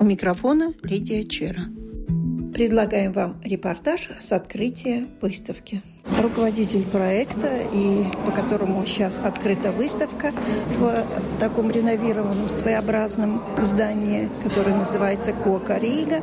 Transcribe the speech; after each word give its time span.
У 0.00 0.04
микрофона 0.04 0.72
Лидия 0.82 1.24
Чера. 1.24 1.66
Предлагаем 2.54 3.12
вам 3.12 3.38
репортаж 3.44 4.08
с 4.18 4.32
открытия 4.32 5.06
выставки. 5.20 5.82
Руководитель 6.20 6.84
проекта, 6.84 7.48
и 7.72 8.04
по 8.26 8.30
которому 8.32 8.84
сейчас 8.84 9.18
открыта 9.24 9.72
выставка 9.72 10.32
в 10.78 11.04
таком 11.38 11.70
реновированном 11.70 12.50
своеобразном 12.50 13.42
здании, 13.58 14.28
которое 14.42 14.76
называется 14.76 15.32
Кока 15.32 15.78
Рига. 15.78 16.22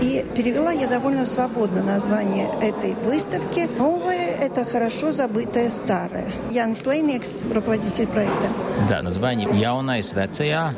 И 0.00 0.24
перевела 0.36 0.70
я 0.70 0.86
довольно 0.86 1.24
свободно 1.26 1.82
название 1.82 2.48
этой 2.62 2.94
выставки. 3.04 3.68
Новое– 3.76 4.28
это 4.40 4.64
хорошо 4.64 5.10
забытое 5.10 5.70
старое. 5.70 6.26
Ян 6.50 6.76
Слейникс, 6.76 7.44
руководитель 7.52 8.06
проекта. 8.06 8.46
Да, 8.88 9.02
название 9.02 9.48
«Jaunais 9.48 10.14
vecajā. 10.14 10.72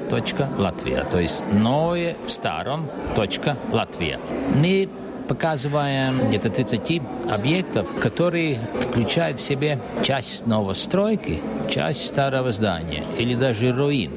Латвия», 0.59 1.05
то 1.05 1.21
есть 1.21 1.43
«Новое 1.53 2.17
в 2.27 2.31
старом. 2.31 2.89
Латвия». 3.73 4.19
Мы 4.55 4.89
показываем 5.29 6.19
где-то 6.29 6.51
30 6.51 7.03
объектов, 7.31 7.89
которые 8.01 8.59
включают 8.81 9.39
в 9.39 9.43
себе 9.43 9.79
часть 10.03 10.47
новостройки, 10.47 11.41
часть 11.71 12.07
старого 12.09 12.51
здания 12.51 13.05
или 13.19 13.35
даже 13.35 13.73
руин. 13.73 14.13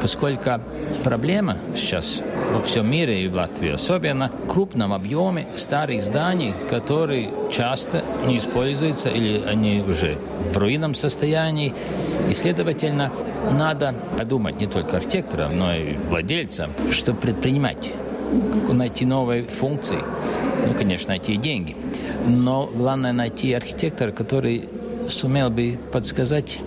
Поскольку 0.00 0.60
проблема 1.04 1.56
сейчас 1.74 2.22
во 2.52 2.62
всем 2.62 2.90
мире 2.90 3.24
и 3.24 3.28
в 3.28 3.34
Латвии 3.34 3.70
особенно 3.70 4.30
в 4.44 4.48
крупном 4.48 4.92
объеме 4.92 5.46
старых 5.56 6.02
зданий, 6.02 6.54
которые 6.70 7.30
часто 7.50 8.02
не 8.26 8.38
используются 8.38 9.08
или 9.08 9.42
они 9.42 9.82
уже 9.86 10.16
в 10.52 10.56
руинном 10.56 10.94
состоянии. 10.94 11.74
И, 12.30 12.34
следовательно, 12.34 13.10
надо 13.58 13.94
подумать 14.18 14.60
не 14.60 14.66
только 14.66 14.98
архитекторам, 14.98 15.56
но 15.56 15.74
и 15.74 15.96
владельцам, 15.96 16.72
что 16.90 17.14
предпринимать 17.14 17.92
найти 18.72 19.06
новые 19.06 19.44
функции, 19.44 19.98
ну, 20.66 20.74
конечно, 20.74 21.08
найти 21.08 21.36
деньги. 21.36 21.76
Но 22.26 22.70
главное 22.72 23.12
найти 23.12 23.52
архитектора, 23.52 24.12
который 24.12 24.68
сумел 25.08 25.50
бы 25.50 25.78
подсказать 25.92 26.58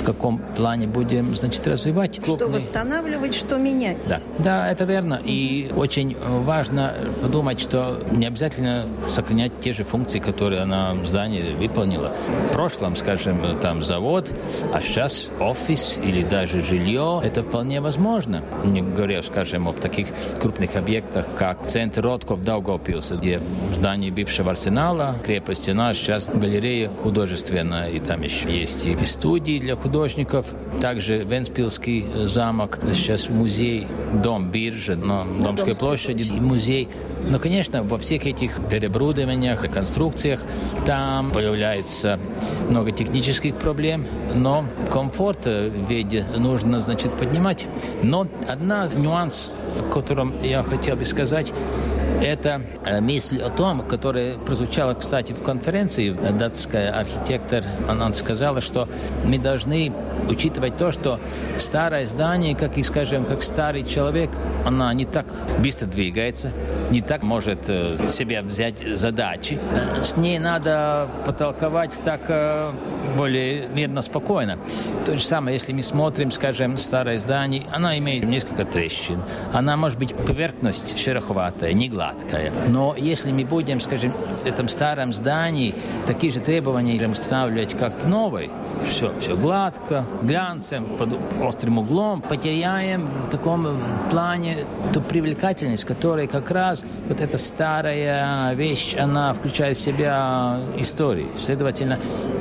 в 0.00 0.04
каком 0.04 0.38
плане 0.38 0.86
будем, 0.86 1.36
значит, 1.36 1.66
развивать. 1.66 2.16
Крупный... 2.16 2.46
Что 2.46 2.48
восстанавливать, 2.48 3.34
что 3.34 3.58
менять. 3.58 4.08
Да, 4.08 4.20
да, 4.38 4.70
это 4.70 4.84
верно. 4.84 5.20
И 5.24 5.70
очень 5.76 6.16
важно 6.18 6.94
подумать, 7.22 7.60
что 7.60 8.02
не 8.10 8.26
обязательно 8.26 8.86
сохранять 9.08 9.52
те 9.60 9.72
же 9.72 9.84
функции, 9.84 10.18
которые 10.18 10.62
она 10.62 10.94
в 10.94 11.06
здании 11.06 11.52
выполнила. 11.52 12.12
В 12.48 12.52
прошлом, 12.52 12.96
скажем, 12.96 13.58
там 13.60 13.84
завод, 13.84 14.28
а 14.72 14.82
сейчас 14.82 15.28
офис 15.38 15.98
или 16.02 16.22
даже 16.22 16.60
жилье. 16.60 17.20
Это 17.22 17.42
вполне 17.42 17.80
возможно. 17.80 18.42
Не 18.64 18.82
говоря, 18.82 19.22
скажем, 19.22 19.68
об 19.68 19.78
таких 19.80 20.08
крупных 20.40 20.76
объектах, 20.76 21.26
как 21.36 21.66
центр 21.66 22.02
Ротков 22.02 22.42
Даугавпилса, 22.44 23.16
где 23.16 23.40
здание 23.76 24.10
бывшего 24.10 24.52
арсенала, 24.52 25.16
крепости, 25.24 25.70
у 25.70 25.94
сейчас 25.94 26.30
галерея 26.32 26.90
художественная, 27.02 27.90
и 27.90 28.00
там 28.00 28.22
еще 28.22 28.50
есть 28.50 28.86
и 28.86 28.94
студии 29.04 29.58
для 29.58 29.76
художников, 29.76 29.89
также 30.80 31.18
Венспилский 31.18 32.06
замок, 32.26 32.78
сейчас 32.94 33.28
музей, 33.28 33.86
дом 34.22 34.50
биржа 34.50 34.96
на 34.96 35.24
Домской 35.42 35.74
площади, 35.74 36.30
музей. 36.30 36.88
Но, 37.28 37.38
конечно, 37.38 37.82
во 37.82 37.98
всех 37.98 38.26
этих 38.26 38.60
перебрудываниях, 38.68 39.64
реконструкциях 39.64 40.40
там 40.86 41.30
появляется 41.30 42.18
много 42.68 42.92
технических 42.92 43.56
проблем, 43.56 44.06
но 44.34 44.64
комфорт 44.90 45.46
ведь 45.46 46.24
нужно, 46.36 46.80
значит, 46.80 47.12
поднимать. 47.12 47.66
Но 48.02 48.26
одна 48.48 48.88
нюанс, 48.88 49.50
о 49.78 49.92
котором 49.92 50.34
я 50.42 50.62
хотел 50.62 50.96
бы 50.96 51.04
сказать, 51.04 51.52
это 52.22 52.62
э, 52.84 53.00
мысль 53.00 53.40
о 53.40 53.50
том, 53.50 53.82
которая 53.82 54.38
прозвучала, 54.38 54.94
кстати, 54.94 55.32
в 55.32 55.42
конференции. 55.42 56.10
Датская 56.10 56.92
архитектор, 56.92 57.64
она 57.88 58.12
сказала, 58.12 58.60
что 58.60 58.88
мы 59.24 59.38
должны 59.38 59.92
учитывать 60.28 60.76
то, 60.76 60.90
что 60.90 61.20
старое 61.58 62.06
здание, 62.06 62.54
как 62.54 62.78
и, 62.78 62.82
скажем, 62.82 63.24
как 63.24 63.42
старый 63.42 63.84
человек, 63.84 64.30
она 64.66 64.92
не 64.94 65.04
так 65.04 65.26
быстро 65.58 65.86
двигается, 65.86 66.52
не 66.90 67.02
так 67.02 67.22
может 67.22 67.68
э, 67.68 67.96
себе 68.08 68.42
взять 68.42 68.78
задачи. 68.96 69.58
Э, 69.72 70.02
с 70.02 70.16
ней 70.16 70.38
надо 70.38 71.08
потолковать 71.24 71.92
так 72.04 72.20
более 73.16 73.68
мирно, 73.68 74.02
спокойно. 74.02 74.58
То 75.06 75.16
же 75.16 75.24
самое, 75.24 75.54
если 75.54 75.72
мы 75.72 75.82
смотрим, 75.82 76.30
скажем, 76.30 76.76
старое 76.76 77.18
здание, 77.18 77.66
она 77.72 77.98
имеет 77.98 78.24
несколько 78.24 78.64
трещин. 78.64 79.22
Она 79.52 79.76
может 79.76 79.98
быть 79.98 80.14
поверхность 80.14 80.98
шероховатая, 80.98 81.72
не 81.72 81.88
гладкая. 81.88 82.52
Но 82.68 82.94
если 82.96 83.32
мы 83.32 83.44
будем, 83.44 83.80
скажем, 83.80 84.12
в 84.12 84.46
этом 84.46 84.68
старом 84.68 85.12
здании 85.12 85.74
такие 86.06 86.32
же 86.32 86.40
требования 86.40 86.98
устанавливать, 87.10 87.76
как 87.76 88.02
в 88.02 88.08
новой, 88.08 88.50
все, 88.84 89.12
все 89.20 89.36
гладко, 89.36 90.06
глянцем, 90.22 90.96
под 90.96 91.14
острым 91.42 91.78
углом, 91.78 92.22
потеряем 92.22 93.08
в 93.26 93.30
таком 93.30 93.66
плане 94.10 94.64
ту 94.92 95.00
привлекательность, 95.00 95.84
которая 95.84 96.26
как 96.26 96.50
раз 96.50 96.82
вот 97.08 97.20
эта 97.20 97.38
старая 97.38 98.54
вещь, 98.54 98.96
она 98.98 99.32
включает 99.34 99.78
в 99.78 99.80
себя 99.80 100.58
историю. 100.78 101.28
Следовательно, 101.38 101.98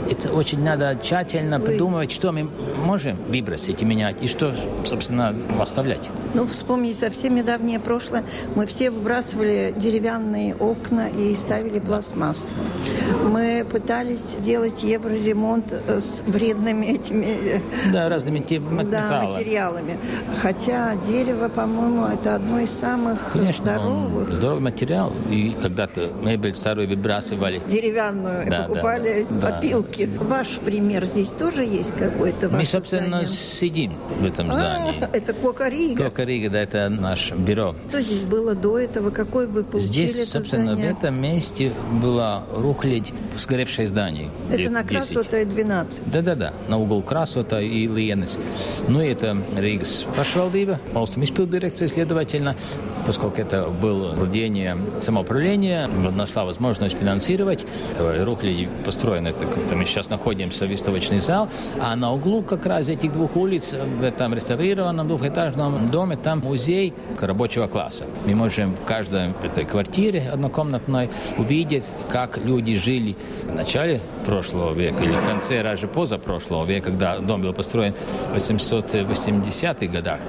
это 0.10 0.32
очень 0.32 0.49
надо 0.56 0.98
тщательно 1.02 1.60
придумывать, 1.60 2.12
что 2.12 2.32
мы 2.32 2.50
можем 2.84 3.18
выбросить 3.28 3.82
и 3.82 3.86
менять, 3.86 4.18
и 4.22 4.28
что, 4.28 4.56
собственно, 4.86 5.36
оставлять. 5.60 6.10
Ну, 6.34 6.46
вспомни 6.46 6.94
совсем 6.94 7.36
недавнее 7.36 7.80
прошлое. 7.80 8.24
Мы 8.56 8.66
все 8.66 8.92
выбрасывали 8.92 9.74
деревянные 9.76 10.56
окна 10.56 11.10
и 11.10 11.36
ставили 11.36 11.80
пластмассу. 11.80 12.54
Мы 13.32 13.66
пытались 13.70 14.20
сделать 14.20 14.84
евроремонт 14.84 15.74
с 15.88 16.22
вредными 16.26 16.86
этими 16.86 17.26
э, 17.26 17.62
да, 17.92 18.10
разными 18.10 18.40
да, 18.90 19.24
материалами. 19.24 19.98
Хотя 20.42 20.96
дерево, 21.08 21.50
по-моему, 21.50 22.06
это 22.06 22.36
одно 22.36 22.60
из 22.60 22.70
самых 22.70 23.34
Конечно, 23.34 23.64
здоровых. 23.64 24.34
здоровый 24.34 24.64
материал. 24.64 25.12
И 25.30 25.56
когда-то 25.62 26.10
мебель 26.24 26.56
старую 26.56 26.88
выбрасывали. 26.88 27.62
Деревянную. 27.68 28.50
Да, 28.50 28.64
покупали 28.64 29.26
да, 29.30 29.58
опилки. 29.58 30.06
Да. 30.06 30.26
Ваш 30.26 30.48
пример 30.60 31.06
здесь 31.06 31.30
тоже 31.30 31.64
есть 31.64 31.92
какой-то? 31.96 32.50
Мы, 32.50 32.66
собственно, 32.66 33.08
здание? 33.08 33.28
сидим 33.28 33.94
в 34.20 34.26
этом 34.26 34.50
а, 34.52 34.54
здании. 34.54 35.04
А, 35.04 35.10
это 35.14 35.34
Кокарига. 36.20 36.50
Кокарига, 36.50 36.50
да, 36.50 36.60
это 36.60 36.90
наш 36.90 37.32
бюро. 37.32 37.76
Что 37.90 38.02
здесь 38.02 38.24
было 38.24 38.56
до 38.56 38.78
этого? 38.78 39.10
Какой 39.10 39.48
вы 39.48 39.64
получили 39.64 40.08
Здесь, 40.08 40.18
это 40.18 40.32
собственно, 40.32 40.76
здание? 40.76 40.94
в 40.94 40.98
этом 40.98 41.22
месте 41.22 41.72
была 42.02 42.44
рухлядь 42.54 43.12
сгоревшее 43.38 43.88
здание. 43.88 44.30
Это 44.52 44.70
на 44.70 44.84
Красота 44.84 45.44
12? 45.44 46.12
Да-да-да, 46.12 46.54
на 46.68 46.78
угол 46.78 47.02
Красота 47.02 47.62
и 47.62 47.88
Лиенес. 47.88 48.38
Ну, 48.88 49.02
это 49.02 49.38
Риgas 49.56 50.06
pašvaldība, 50.16 50.80
valsts 50.94 51.24
изпилдирекция, 51.24 51.88
следовательно, 51.88 52.56
поскольку 53.10 53.42
это 53.42 53.66
было 53.66 54.14
владение 54.14 54.78
самоуправления, 55.02 55.88
нашла 55.88 56.46
возможность 56.46 56.96
финансировать. 56.96 57.66
Рухли 57.98 58.70
построены, 58.86 59.30
это, 59.30 59.76
мы 59.76 59.86
сейчас 59.86 60.12
находимся 60.12 60.68
в 60.68 60.70
выставочный 60.70 61.20
зал, 61.20 61.50
а 61.82 61.96
на 61.96 62.14
углу 62.14 62.44
как 62.44 62.68
раз 62.68 62.88
этих 62.88 63.12
двух 63.14 63.36
улиц, 63.36 63.74
в 63.74 64.04
этом 64.04 64.36
реставрированном 64.36 65.08
двухэтажном 65.08 65.90
доме, 65.90 66.18
там 66.18 66.42
музей 66.42 66.94
рабочего 67.20 67.66
класса. 67.66 68.06
Мы 68.28 68.36
можем 68.36 68.76
в 68.76 68.86
каждой 68.86 69.30
этой 69.44 69.66
квартире 69.66 70.30
однокомнатной 70.32 71.10
увидеть, 71.36 71.86
как 72.12 72.38
люди 72.38 72.78
жили 72.78 73.16
в 73.44 73.56
начале 73.56 74.02
прошлого 74.24 74.76
века 74.76 75.04
или 75.04 75.14
в 75.14 75.26
конце, 75.26 75.64
даже 75.64 75.88
позапрошлого 75.88 76.64
века, 76.64 76.92
когда 76.92 77.18
дом 77.18 77.42
был 77.42 77.54
построен 77.54 77.96
в 78.32 78.38
880-х 78.38 79.88
годах, 79.88 80.20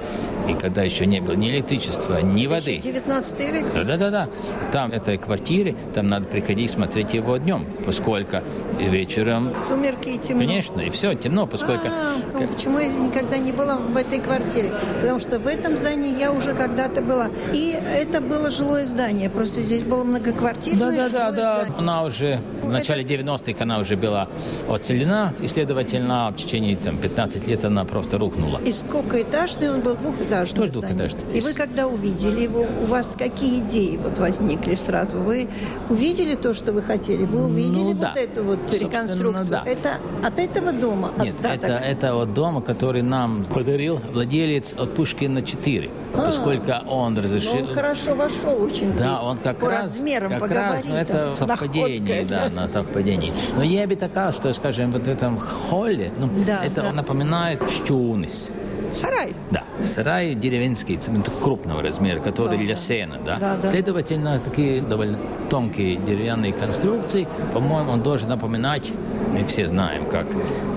и 0.49 0.55
когда 0.55 0.81
еще 0.81 1.05
не 1.05 1.19
было 1.19 1.35
ни 1.35 1.51
электричества, 1.51 2.21
ни 2.21 2.47
воды, 2.47 2.70
России. 2.77 2.91
19 2.91 3.39
век? 3.39 3.65
Да-да-да. 3.73 4.29
Там 4.71 4.91
этой 4.91 5.17
квартире, 5.17 5.75
там 5.93 6.07
надо 6.07 6.27
приходить 6.27 6.71
смотреть 6.71 7.13
его 7.13 7.37
днем, 7.37 7.65
поскольку 7.85 8.37
вечером... 8.79 9.53
Сумерки 9.55 10.09
и 10.09 10.17
темно. 10.17 10.45
Конечно, 10.45 10.81
и 10.81 10.89
все, 10.89 11.13
темно, 11.13 11.47
поскольку... 11.47 11.87
А, 11.87 12.13
ну, 12.33 12.47
почему 12.47 12.79
я 12.79 12.87
никогда 12.87 13.37
не 13.37 13.51
была 13.51 13.77
в 13.77 13.95
этой 13.95 14.19
квартире? 14.19 14.71
Потому 15.01 15.19
что 15.19 15.39
в 15.39 15.47
этом 15.47 15.77
здании 15.77 16.17
я 16.17 16.31
уже 16.31 16.53
когда-то 16.53 17.01
была. 17.01 17.29
И 17.53 17.71
это 17.71 18.21
было 18.21 18.51
жилое 18.51 18.85
здание, 18.85 19.29
просто 19.29 19.61
здесь 19.61 19.83
было 19.83 20.03
многоквартирное 20.03 21.09
Да-да-да, 21.09 21.31
да. 21.31 21.75
она 21.77 22.03
уже 22.03 22.39
в 22.61 22.69
начале 22.69 23.03
это... 23.03 23.13
90-х 23.13 23.63
она 23.63 23.79
уже 23.79 23.95
была 23.95 24.27
оцелена, 24.69 25.33
и, 25.41 25.47
следовательно, 25.47 26.31
в 26.31 26.35
течение 26.35 26.75
там, 26.75 26.97
15 26.97 27.47
лет 27.47 27.65
она 27.65 27.85
просто 27.85 28.17
рухнула. 28.17 28.59
И 28.65 28.71
сколько 28.71 29.21
этажный 29.21 29.71
он 29.71 29.81
был? 29.81 29.95
Двухэтажный 29.95 30.57
Тоже 30.57 30.71
двухэтажный. 30.71 31.21
И 31.33 31.41
вы 31.41 31.53
когда 31.53 31.87
увидели 31.87 32.41
его, 32.41 32.60
у 32.83 32.85
вас 32.85 33.15
какие 33.17 33.59
идеи 33.59 33.99
вот 34.01 34.19
возникли 34.19 34.75
сразу? 34.75 35.19
Вы 35.19 35.47
увидели 35.89 36.35
то, 36.35 36.53
что 36.53 36.71
вы 36.71 36.81
хотели? 36.81 37.23
Вы 37.25 37.45
увидели 37.45 37.79
ну, 37.79 37.93
да. 37.93 38.09
вот 38.09 38.17
эту 38.17 38.43
вот 38.43 38.59
Собственно, 38.59 38.89
реконструкцию? 38.89 39.49
Да. 39.49 39.63
Это 39.65 39.97
от 40.23 40.39
этого 40.39 40.71
дома? 40.71 41.11
Нет, 41.21 41.35
это, 41.43 41.67
это 41.67 42.21
от 42.21 42.33
дома, 42.33 42.61
который 42.61 43.01
нам 43.01 43.45
подарил 43.45 43.99
владелец 44.11 44.73
от 44.73 44.93
Пушкина 44.95 45.41
4. 45.41 45.89
А, 46.13 46.21
поскольку 46.21 46.71
он 46.87 47.17
разрешил... 47.17 47.53
Ну, 47.53 47.61
он 47.61 47.67
хорошо 47.67 48.15
вошел 48.15 48.63
очень 48.63 48.93
Да, 48.97 49.21
он 49.21 49.37
как 49.37 49.59
по 49.59 49.69
раз... 49.69 49.85
размерам, 49.85 50.31
как 50.31 50.39
по 50.39 50.47
раз, 50.47 50.83
ну, 50.85 50.95
это 50.95 51.35
совпадение, 51.35 52.25
да, 52.25 52.49
на 52.49 52.67
совпадении. 52.67 53.33
Но 53.55 53.63
я 53.63 53.87
бы 53.87 53.95
такая, 53.95 54.31
что, 54.31 54.53
скажем, 54.53 54.91
вот 54.91 55.03
в 55.03 55.07
этом 55.07 55.39
холле, 55.39 56.11
ну, 56.17 56.29
да, 56.45 56.63
это 56.63 56.81
да. 56.81 56.91
напоминает 56.91 57.61
чуность. 57.85 58.49
Сарай. 58.91 59.33
Да, 59.51 59.63
сарай 59.81 60.35
деревенский, 60.35 60.99
крупного 61.41 61.81
размера, 61.81 62.19
который 62.19 62.57
да, 62.57 62.63
для 62.63 62.75
сена. 62.75 63.19
Да? 63.25 63.37
Да, 63.39 63.57
да. 63.57 63.67
Следовательно, 63.67 64.39
такие 64.39 64.81
довольно 64.81 65.17
тонкие 65.49 65.97
деревянные 65.97 66.53
конструкции, 66.53 67.27
по-моему, 67.53 67.91
он 67.91 68.01
должен 68.01 68.29
напоминать 68.29 68.91
мы 69.31 69.45
все 69.45 69.67
знаем, 69.67 70.05
как 70.05 70.27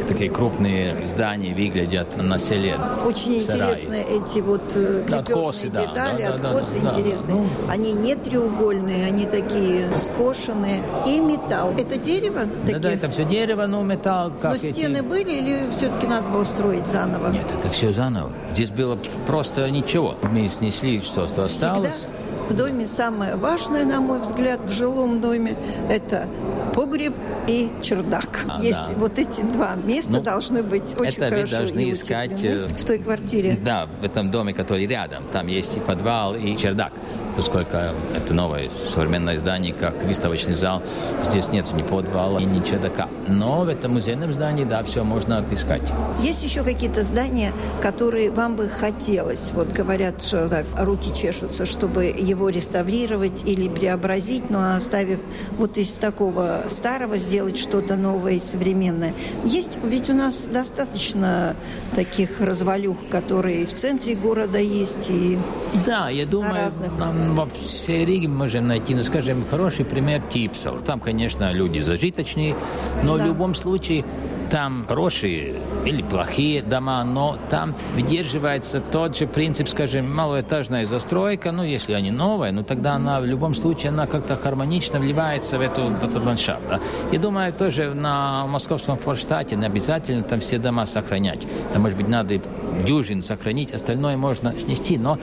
такие 0.07 0.31
крупные 0.31 0.95
здания 1.07 1.55
выглядят 1.55 2.17
на 2.23 2.39
селе. 2.39 2.77
Очень 3.05 3.37
интересны 3.37 4.05
эти 4.09 4.39
вот 4.41 4.63
э, 4.77 5.05
откосы, 5.11 5.71
да, 5.71 5.83
детали, 5.83 6.23
да, 6.23 6.39
да, 6.39 6.51
откосы 6.51 6.81
да, 6.81 6.91
интересные. 6.91 7.27
Да, 7.27 7.35
ну, 7.35 7.47
они 7.69 7.93
не 7.95 8.15
треугольные, 8.15 9.07
они 9.07 9.27
такие 9.27 9.97
скошенные. 9.97 10.83
И 11.07 11.19
металл. 11.19 11.73
Это 11.77 11.97
дерево? 11.97 12.43
Да, 12.67 12.79
да, 12.79 12.93
это 12.93 13.09
все 13.11 13.25
дерево, 13.25 13.67
но 13.67 13.83
металл. 13.83 14.33
Как 14.41 14.53
но 14.53 14.59
стены 14.59 15.03
были 15.03 15.33
или 15.33 15.71
все-таки 15.71 16.07
надо 16.07 16.29
было 16.29 16.45
строить 16.45 16.87
заново? 16.87 17.31
Нет, 17.31 17.51
это 17.51 17.69
все 17.69 17.93
заново. 17.93 18.04
Здесь 18.53 18.71
было 18.71 18.99
просто 19.27 19.69
ничего. 19.71 20.17
Мы 20.31 20.49
снесли, 20.49 21.01
что, 21.01 21.27
что 21.27 21.45
осталось. 21.45 21.95
Всегда 21.95 22.25
в 22.49 22.55
доме 22.55 22.87
самое 22.87 23.37
важное, 23.37 23.85
на 23.85 24.01
мой 24.01 24.21
взгляд, 24.21 24.61
в 24.67 24.73
жилом 24.73 25.21
доме, 25.21 25.57
это 25.89 26.29
погреб 26.75 27.15
и 27.49 27.71
чердак. 27.83 28.45
А, 28.49 28.61
Если 28.61 28.93
да. 28.93 28.99
вот 28.99 29.19
эти 29.19 29.41
два 29.41 29.75
места 29.77 30.13
ну, 30.13 30.23
должны 30.23 30.63
быть 30.63 30.95
очень 31.01 31.23
это 31.23 31.31
хорошо 31.31 31.57
должны 31.57 31.91
искать 31.91 32.45
э, 32.45 32.67
в 32.67 32.85
той 32.85 32.99
квартире. 32.99 33.59
Да, 33.63 33.89
в 34.01 34.05
этом 34.05 34.31
доме, 34.31 34.53
который 34.53 34.87
рядом. 34.87 35.25
Там 35.31 35.47
есть 35.47 35.77
и 35.77 35.81
подвал, 35.81 36.35
и 36.35 36.57
чердак. 36.57 36.93
Поскольку 37.37 37.77
это 38.15 38.33
новое 38.33 38.71
современное 38.93 39.37
здание, 39.37 39.73
как 39.73 40.03
выставочный 40.05 40.55
зал, 40.55 40.83
здесь 41.23 41.49
нет 41.49 41.73
ни 41.73 41.83
подвала, 41.83 42.41
ни 42.41 42.63
чердака. 42.65 43.09
Но 43.29 43.65
в 43.65 43.69
этом 43.69 43.95
музейном 43.95 44.33
здании, 44.33 44.65
да, 44.65 44.83
все 44.83 45.05
можно 45.05 45.39
отыскать. 45.39 45.83
Есть 46.23 46.45
еще 46.45 46.63
какие-то 46.63 47.03
здания, 47.03 47.53
которые 47.83 48.31
вам 48.31 48.57
бы 48.57 48.69
хотелось? 48.69 49.51
Вот 49.53 49.73
говорят, 49.73 50.23
что 50.23 50.49
так, 50.49 50.65
руки 50.79 51.13
чешутся, 51.15 51.67
чтобы 51.67 52.05
его 52.05 52.49
реставрировать 52.49 53.43
или 53.45 53.69
преобразить, 53.69 54.51
но 54.51 54.77
оставив 54.77 55.19
вот 55.59 55.77
из 55.77 55.93
такого 55.93 56.63
старого 56.69 57.19
сделать 57.19 57.59
что-то 57.59 57.97
новое 57.97 58.35
и 58.35 58.41
современное. 58.41 59.15
Есть, 59.45 59.79
ведь 59.83 60.11
у 60.11 60.15
нас 60.15 60.43
достаточно 60.53 61.57
таких 61.95 62.41
развалюх, 62.41 62.97
которые 63.11 63.67
в 63.67 63.75
центре 63.75 64.15
города 64.15 64.59
есть 64.59 65.11
и 65.11 65.39
да, 65.87 66.09
я 66.09 66.25
думаю, 66.25 66.55
разных... 66.55 66.97
нам 66.99 67.24
во 67.33 67.47
всей 67.47 68.05
Риге 68.05 68.29
можем 68.29 68.67
найти, 68.67 68.95
ну, 68.95 69.03
скажем, 69.03 69.45
хороший 69.51 69.85
пример 69.85 70.23
Типсел. 70.31 70.81
Там, 70.85 71.01
конечно, 71.01 71.53
люди 71.53 71.79
зажиточные, 71.79 72.55
но 73.03 73.17
да. 73.17 73.25
в 73.25 73.27
любом 73.29 73.55
случае 73.55 74.05
там 74.51 74.87
хорошие 74.87 75.55
или 75.85 76.03
плохие 76.03 76.63
дома, 76.63 77.05
но 77.05 77.39
там 77.51 77.75
выдерживается 77.95 78.81
тот 78.81 79.17
же 79.17 79.27
принцип, 79.27 79.69
скажем, 79.69 80.15
малоэтажная 80.15 80.87
застройка, 80.87 81.53
ну, 81.53 81.63
если 81.63 81.93
они 81.93 82.11
новые, 82.11 82.53
ну, 82.53 82.63
тогда 82.63 82.95
она 82.95 83.21
в 83.21 83.27
любом 83.27 83.55
случае, 83.55 83.91
она 83.91 84.07
как-то 84.07 84.37
гармонично 84.37 84.99
вливается 84.99 85.59
в 85.59 85.61
эту, 85.61 85.85
в 85.85 86.05
этот 86.05 86.25
ландшафт. 86.25 86.63
Да. 86.69 86.81
Я 87.13 87.19
думаю, 87.19 87.53
тоже 87.53 87.95
на 87.95 88.47
московском 88.47 88.97
форштате 88.97 89.57
не 89.57 89.67
обязательно 89.67 90.23
там 90.23 90.41
все 90.41 90.59
дома 90.59 90.87
сохранять. 90.87 91.47
Там, 91.73 91.83
может 91.83 91.97
быть, 91.97 92.09
надо 92.09 92.41
дюжин 92.87 93.23
сохранить, 93.23 93.73
остальное 93.73 94.17
можно 94.17 94.57
снести, 94.59 94.99
но 94.99 95.19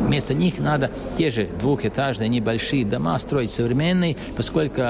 вместо 0.00 0.34
них 0.34 0.58
надо 0.58 0.90
те 1.16 1.30
же 1.30 1.48
двухэтажные 1.60 2.28
небольшие 2.28 2.84
дома 2.84 3.18
строить 3.18 3.50
современные, 3.50 4.16
поскольку 4.36 4.82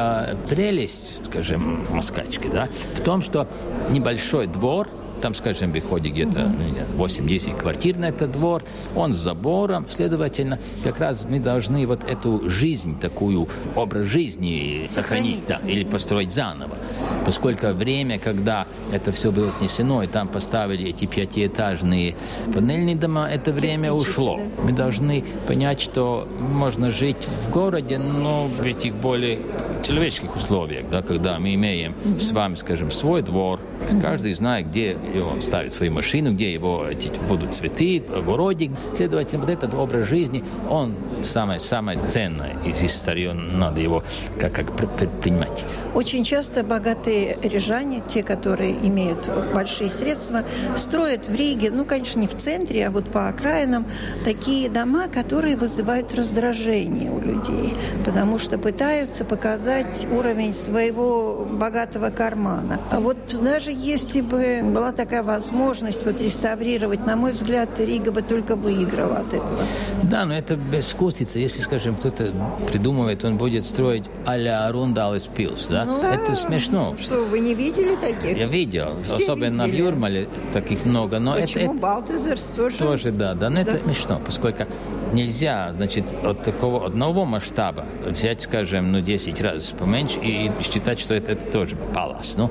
прелесть, 0.49 1.21
скажем, 1.27 1.81
москачки, 1.91 2.49
да, 2.53 2.69
в 2.97 3.01
том, 3.01 3.23
что 3.23 3.47
небольшой 3.91 4.47
двор, 4.47 4.89
там, 5.21 5.35
скажем, 5.35 5.73
выходит 5.73 6.13
где-то 6.13 6.51
8-10 6.97 7.51
ну, 7.53 7.59
квартир 7.59 7.97
на 7.97 8.07
этот 8.07 8.33
двор, 8.33 8.63
он 8.95 9.13
с 9.13 9.17
забором, 9.17 9.87
следовательно, 9.89 10.59
как 10.83 10.99
раз 10.99 11.25
мы 11.29 11.41
должны 11.41 11.87
вот 11.87 12.05
эту 12.05 12.49
жизнь, 12.49 12.99
такую 12.99 13.49
образ 13.75 14.07
жизни 14.07 14.87
сохранить, 14.89 15.41
сохранить. 15.41 15.45
да, 15.49 15.61
или 15.67 15.85
построить 15.85 16.33
заново. 16.33 16.77
Поскольку 17.25 17.69
время, 17.69 18.19
когда 18.19 18.67
это 18.93 19.13
все 19.13 19.33
было 19.33 19.51
снесено, 19.51 20.03
и 20.03 20.07
там 20.07 20.29
поставили 20.29 20.89
эти 20.89 21.07
пятиэтажные 21.07 22.15
панельные 22.53 22.97
дома, 22.97 23.29
это 23.29 23.53
время 23.53 23.93
ушло. 23.93 24.39
Мы 24.63 24.73
должны 24.73 25.25
понять, 25.47 25.81
что 25.81 26.29
можно 26.39 26.91
жить 26.91 27.27
в 27.27 27.51
городе, 27.51 27.99
но 27.99 28.47
в 28.47 28.65
этих 28.65 28.95
более 28.95 29.41
человеческих 29.83 30.37
условиях, 30.37 30.89
да, 30.91 31.03
когда 31.03 31.39
мы 31.39 31.55
имеем 31.55 31.95
с 32.21 32.33
вами, 32.33 32.55
скажем, 32.55 32.91
свой 32.91 33.23
двор, 33.23 33.61
каждый 34.01 34.35
знает, 34.35 34.69
где 34.69 34.97
его 35.15 35.41
ставит 35.41 35.73
свою 35.73 35.93
машину, 35.93 36.33
где 36.33 36.53
его 36.53 36.87
эти 36.89 37.11
будут 37.29 37.55
цветы, 37.55 38.03
огородик. 38.15 38.73
Следовательно, 38.95 39.43
вот 39.43 39.51
этот 39.51 39.75
образ 39.75 40.09
жизни, 40.09 40.45
он 40.69 40.95
самое, 41.23 41.61
самое 41.61 41.99
ценное 41.99 42.57
из 42.65 42.83
истории, 42.83 43.33
надо 43.33 43.81
его 43.81 44.03
как, 44.39 44.53
как 44.53 44.71
принимать. 45.21 45.65
Очень 45.95 46.25
часто 46.25 46.63
богатые 46.63 47.39
рижане, 47.43 48.03
те, 48.07 48.23
которые 48.23 48.73
имеют 48.87 49.31
большие 49.55 49.91
средства, 49.91 50.43
строят 50.77 51.29
в 51.29 51.35
Риге, 51.35 51.71
ну, 51.71 51.85
конечно, 51.85 52.21
не 52.21 52.27
в 52.27 52.37
центре, 52.37 52.87
а 52.87 52.91
вот 52.91 53.09
по 53.09 53.29
окраинам, 53.29 53.87
такие 54.25 54.69
дома, 54.69 55.09
которые 55.09 55.57
вызывают 55.57 56.15
раздражение 56.15 57.11
у 57.11 57.21
людей, 57.21 57.75
потому 58.05 58.39
что 58.39 58.59
пытаются 58.59 59.25
показать 59.25 60.07
уровень 60.11 60.55
своего 60.55 61.47
богатого 61.51 62.11
кармана. 62.11 62.81
А 62.91 63.01
вот 63.01 63.17
даже 63.43 63.71
если 63.71 64.21
бы 64.21 64.61
была 64.63 64.93
такая 64.95 65.23
возможность 65.23 66.05
вот 66.05 66.21
реставрировать, 66.21 67.07
на 67.07 67.17
мой 67.17 67.33
взгляд, 67.33 67.79
Рига 67.79 68.13
бы 68.13 68.23
только 68.23 68.57
выиграла 68.57 69.19
от 69.19 69.35
этого. 69.35 69.59
Да, 70.03 70.25
но 70.25 70.35
это 70.35 70.57
бескусица. 70.57 71.39
Если, 71.39 71.61
скажем, 71.61 71.97
кто-то 71.97 72.33
придумывает, 72.71 73.25
он 73.25 73.37
будет 73.37 73.67
строить 73.67 74.05
а-ля 74.27 74.71
Рундалес 74.71 75.25
Пилс, 75.25 75.67
да? 75.67 75.85
Ну, 75.85 75.99
это 75.99 76.29
да. 76.29 76.37
смешно. 76.37 76.95
Что, 77.01 77.25
вы 77.25 77.41
не 77.41 77.55
видели 77.55 77.97
таких? 77.97 78.37
Я 78.37 78.47
видел. 78.47 78.97
Все 79.03 79.25
Особенно 79.25 79.65
видели. 79.65 79.83
в 79.83 79.85
Юрмале 79.87 80.29
таких 80.53 80.85
много. 80.85 81.19
Но 81.19 81.35
Почему? 81.35 81.73
Это, 81.73 81.75
Балтезерс 81.75 82.45
тоже? 82.57 82.77
Тоже, 82.79 83.13
да. 83.13 83.35
да. 83.35 83.51
Но 83.51 83.57
да. 83.57 83.63
это 83.63 83.79
смешно, 83.79 84.21
поскольку 84.25 84.65
нельзя, 85.13 85.73
значит, 85.77 86.13
от 86.23 86.43
такого 86.43 86.87
одного 86.87 87.25
масштаба 87.25 87.87
взять, 88.07 88.43
скажем, 88.43 88.93
ну, 88.93 89.01
10 89.01 89.41
раз 89.41 89.75
поменьше 89.79 90.19
и 90.21 90.51
считать, 90.63 91.01
что 91.01 91.15
это, 91.15 91.33
это 91.33 91.51
тоже 91.51 91.77
палас. 91.95 92.35
Ну, 92.37 92.51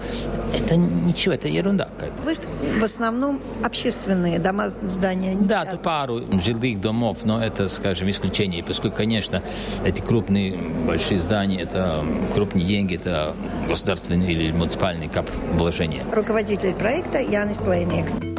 это 0.54 0.76
ничего, 0.76 1.34
это 1.34 1.48
ерунда 1.48 1.86
какая-то. 1.86 2.22
Вы 2.24 2.33
в 2.80 2.84
основном 2.84 3.42
общественные 3.64 4.40
дома, 4.40 4.70
здания? 4.84 5.36
Да, 5.40 5.66
то 5.66 5.78
пару 5.78 6.22
жилых 6.42 6.82
домов, 6.82 7.20
но 7.24 7.44
это, 7.44 7.68
скажем, 7.70 8.10
исключение, 8.10 8.64
поскольку, 8.64 8.98
конечно, 8.98 9.42
эти 9.84 10.02
крупные 10.02 10.58
большие 10.88 11.20
здания, 11.22 11.62
это 11.62 12.04
крупные 12.34 12.66
деньги, 12.66 12.96
это 12.96 13.36
государственные 13.68 14.32
или 14.32 14.52
муниципальные 14.52 15.10
кап 15.10 15.30
вложения. 15.54 16.06
Руководитель 16.12 16.74
проекта 16.74 17.20
Янис 17.20 17.62
Лейникс. 17.66 18.33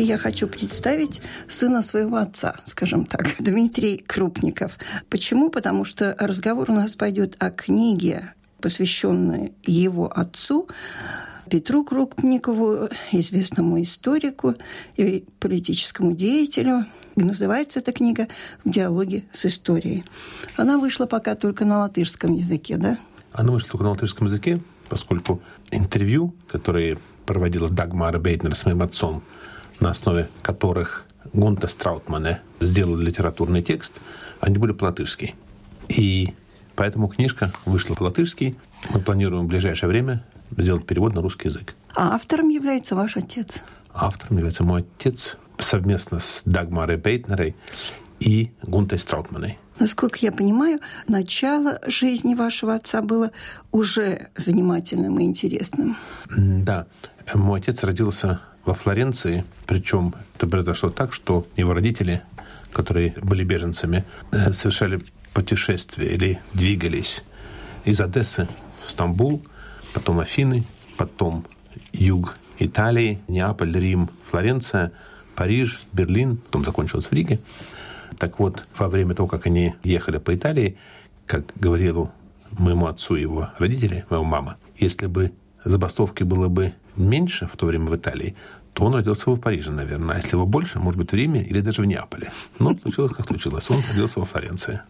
И 0.00 0.02
я 0.02 0.16
хочу 0.16 0.48
представить 0.48 1.20
сына 1.46 1.82
своего 1.82 2.16
отца, 2.16 2.56
скажем 2.64 3.04
так, 3.04 3.36
Дмитрий 3.38 3.98
Крупников. 3.98 4.78
Почему? 5.10 5.50
Потому 5.50 5.84
что 5.84 6.16
разговор 6.18 6.70
у 6.70 6.74
нас 6.74 6.92
пойдет 6.92 7.36
о 7.38 7.50
книге, 7.50 8.32
посвященной 8.62 9.52
его 9.66 10.10
отцу, 10.10 10.68
Петру 11.50 11.84
Крупникову, 11.84 12.88
известному 13.12 13.82
историку 13.82 14.54
и 14.96 15.26
политическому 15.38 16.12
деятелю. 16.12 16.86
Называется 17.14 17.80
эта 17.80 17.92
книга 17.92 18.28
«В 18.64 18.70
диалоге 18.70 19.24
с 19.34 19.44
историей». 19.44 20.04
Она 20.56 20.78
вышла 20.78 21.04
пока 21.04 21.34
только 21.34 21.66
на 21.66 21.80
латышском 21.80 22.32
языке, 22.32 22.78
да? 22.78 22.96
Она 23.32 23.52
вышла 23.52 23.72
только 23.72 23.84
на 23.84 23.90
латышском 23.90 24.28
языке, 24.28 24.62
поскольку 24.88 25.42
интервью, 25.70 26.34
которые 26.48 26.96
проводила 27.26 27.68
Дагмара 27.68 28.18
Бейтнер 28.18 28.54
с 28.54 28.64
моим 28.64 28.80
отцом, 28.80 29.22
на 29.80 29.90
основе 29.90 30.28
которых 30.42 31.06
Гунта 31.32 31.66
Страутмане 31.66 32.40
сделал 32.60 32.96
литературный 32.96 33.62
текст, 33.62 33.94
они 34.40 34.58
были 34.58 34.72
по-латышски. 34.72 35.34
И 35.88 36.34
поэтому 36.76 37.08
книжка 37.08 37.52
вышла 37.64 37.94
по-латышски. 37.94 38.56
Мы 38.92 39.00
планируем 39.00 39.44
в 39.44 39.48
ближайшее 39.48 39.88
время 39.88 40.24
сделать 40.56 40.86
перевод 40.86 41.14
на 41.14 41.22
русский 41.22 41.48
язык. 41.48 41.74
А 41.94 42.14
автором 42.14 42.48
является 42.48 42.94
ваш 42.94 43.16
отец? 43.16 43.62
Автором 43.92 44.36
является 44.36 44.64
мой 44.64 44.84
отец 44.98 45.38
совместно 45.58 46.18
с 46.18 46.42
Дагмарой 46.44 46.96
Бейтнерой 46.96 47.56
и 48.18 48.52
Гунтой 48.62 48.98
Страутманой. 48.98 49.58
Насколько 49.78 50.18
я 50.20 50.30
понимаю, 50.30 50.80
начало 51.08 51.80
жизни 51.86 52.34
вашего 52.34 52.74
отца 52.74 53.00
было 53.00 53.30
уже 53.72 54.28
занимательным 54.36 55.18
и 55.18 55.24
интересным. 55.24 55.96
Да. 56.28 56.86
Мой 57.32 57.60
отец 57.60 57.82
родился 57.82 58.40
во 58.64 58.74
Флоренции, 58.74 59.44
причем 59.66 60.14
это 60.36 60.46
произошло 60.46 60.90
так, 60.90 61.12
что 61.12 61.46
его 61.56 61.72
родители, 61.72 62.22
которые 62.72 63.14
были 63.22 63.44
беженцами, 63.44 64.04
э, 64.32 64.52
совершали 64.52 65.00
путешествие 65.32 66.14
или 66.14 66.40
двигались 66.52 67.22
из 67.84 68.00
Одессы 68.00 68.48
в 68.84 68.90
Стамбул, 68.90 69.42
потом 69.94 70.20
Афины, 70.20 70.64
потом 70.96 71.46
юг 71.92 72.36
Италии, 72.58 73.20
Неаполь, 73.28 73.72
Рим, 73.72 74.10
Флоренция, 74.26 74.92
Париж, 75.34 75.80
Берлин, 75.92 76.36
потом 76.36 76.64
закончилось 76.64 77.06
в 77.06 77.12
Риге. 77.12 77.40
Так 78.18 78.38
вот, 78.38 78.66
во 78.76 78.88
время 78.88 79.14
того, 79.14 79.28
как 79.28 79.46
они 79.46 79.74
ехали 79.82 80.18
по 80.18 80.34
Италии, 80.34 80.76
как 81.26 81.44
говорил 81.56 82.10
моему 82.50 82.86
отцу 82.86 83.14
его 83.14 83.50
родители, 83.58 84.04
моя 84.10 84.22
мама, 84.22 84.56
если 84.76 85.06
бы 85.06 85.32
забастовки 85.64 86.22
было 86.22 86.48
бы 86.48 86.74
меньше 87.00 87.48
в 87.52 87.56
то 87.56 87.66
время 87.66 87.86
в 87.86 87.96
Италии, 87.96 88.36
то 88.72 88.84
он 88.84 88.94
родился 88.94 89.30
в 89.30 89.36
Париже, 89.38 89.70
наверное. 89.70 90.16
А 90.16 90.18
если 90.18 90.36
его 90.36 90.46
больше, 90.46 90.78
может 90.78 90.98
быть, 90.98 91.10
в 91.10 91.14
Риме 91.14 91.42
или 91.42 91.60
даже 91.60 91.82
в 91.82 91.86
Неаполе. 91.86 92.30
Но 92.58 92.76
случилось, 92.78 93.12
как 93.12 93.26
случилось. 93.26 93.68
Он 93.68 93.82
родился 93.90 94.20
во 94.20 94.26
Флоренции. 94.26 94.80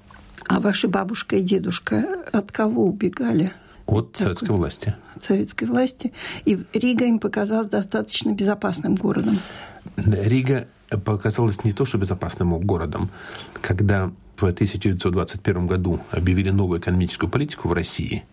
А 0.47 0.61
ваши 0.61 0.89
бабушка 0.89 1.37
и 1.37 1.43
дедушка 1.43 2.25
от 2.33 2.53
кого 2.53 2.87
убегали? 2.87 3.53
От 3.87 4.13
Такой, 4.13 4.23
советской 4.25 4.51
власти. 4.51 4.95
От 5.17 5.23
советской 5.23 5.65
власти. 5.65 6.13
И 6.45 6.59
Рига 6.73 7.05
им 7.05 7.19
показалась 7.19 7.69
достаточно 7.69 8.33
безопасным 8.33 8.95
городом. 8.95 9.41
Рига 9.97 10.69
показалась 11.05 11.65
не 11.65 11.73
то, 11.73 11.85
что 11.85 11.99
безопасным 11.99 12.59
городом. 12.59 13.11
Когда 13.61 14.13
в 14.37 14.45
1921 14.45 15.67
году 15.67 16.01
объявили 16.11 16.51
новую 16.51 16.81
экономическую 16.81 17.29
политику 17.29 17.69
в 17.69 17.73
России, 17.73 18.25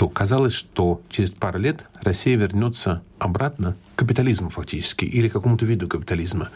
то 0.00 0.08
казалось, 0.08 0.54
что 0.54 1.02
через 1.10 1.30
пару 1.30 1.58
лет 1.58 1.84
Россия 2.00 2.34
вернется 2.34 3.02
обратно 3.18 3.76
к 3.94 3.98
капитализму 3.98 4.48
фактически 4.48 5.04
или 5.04 5.28
к 5.28 5.34
какому-то 5.34 5.66
виду 5.66 5.88
капитализма. 5.88 6.48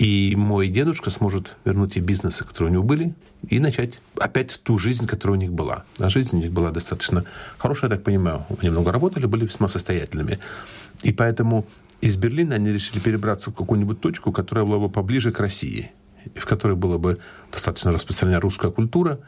И 0.00 0.34
мой 0.34 0.66
дедушка 0.66 1.12
сможет 1.12 1.54
вернуть 1.64 1.94
те 1.94 2.00
бизнесы, 2.00 2.44
которые 2.44 2.70
у 2.70 2.72
него 2.72 2.82
были, 2.82 3.14
и 3.48 3.60
начать 3.60 4.00
опять 4.18 4.60
ту 4.64 4.78
жизнь, 4.78 5.06
которая 5.06 5.38
у 5.38 5.40
них 5.40 5.52
была. 5.52 5.84
А 6.00 6.08
жизнь 6.08 6.34
у 6.34 6.40
них 6.40 6.50
была 6.50 6.72
достаточно 6.72 7.24
хорошая, 7.56 7.88
я 7.88 7.96
так 7.96 8.04
понимаю. 8.04 8.44
Они 8.60 8.70
много 8.70 8.90
работали, 8.90 9.26
были 9.26 9.44
весьма 9.44 9.68
состоятельными. 9.68 10.40
И 11.04 11.12
поэтому 11.12 11.68
из 12.00 12.16
Берлина 12.16 12.56
они 12.56 12.72
решили 12.72 12.98
перебраться 12.98 13.52
в 13.52 13.54
какую-нибудь 13.54 14.00
точку, 14.00 14.32
которая 14.32 14.64
была 14.64 14.80
бы 14.80 14.88
поближе 14.88 15.30
к 15.30 15.38
России, 15.38 15.92
в 16.34 16.44
которой 16.44 16.74
была 16.74 16.98
бы 16.98 17.18
достаточно 17.52 17.92
распространена 17.92 18.40
русская 18.40 18.72
культура, 18.72 19.20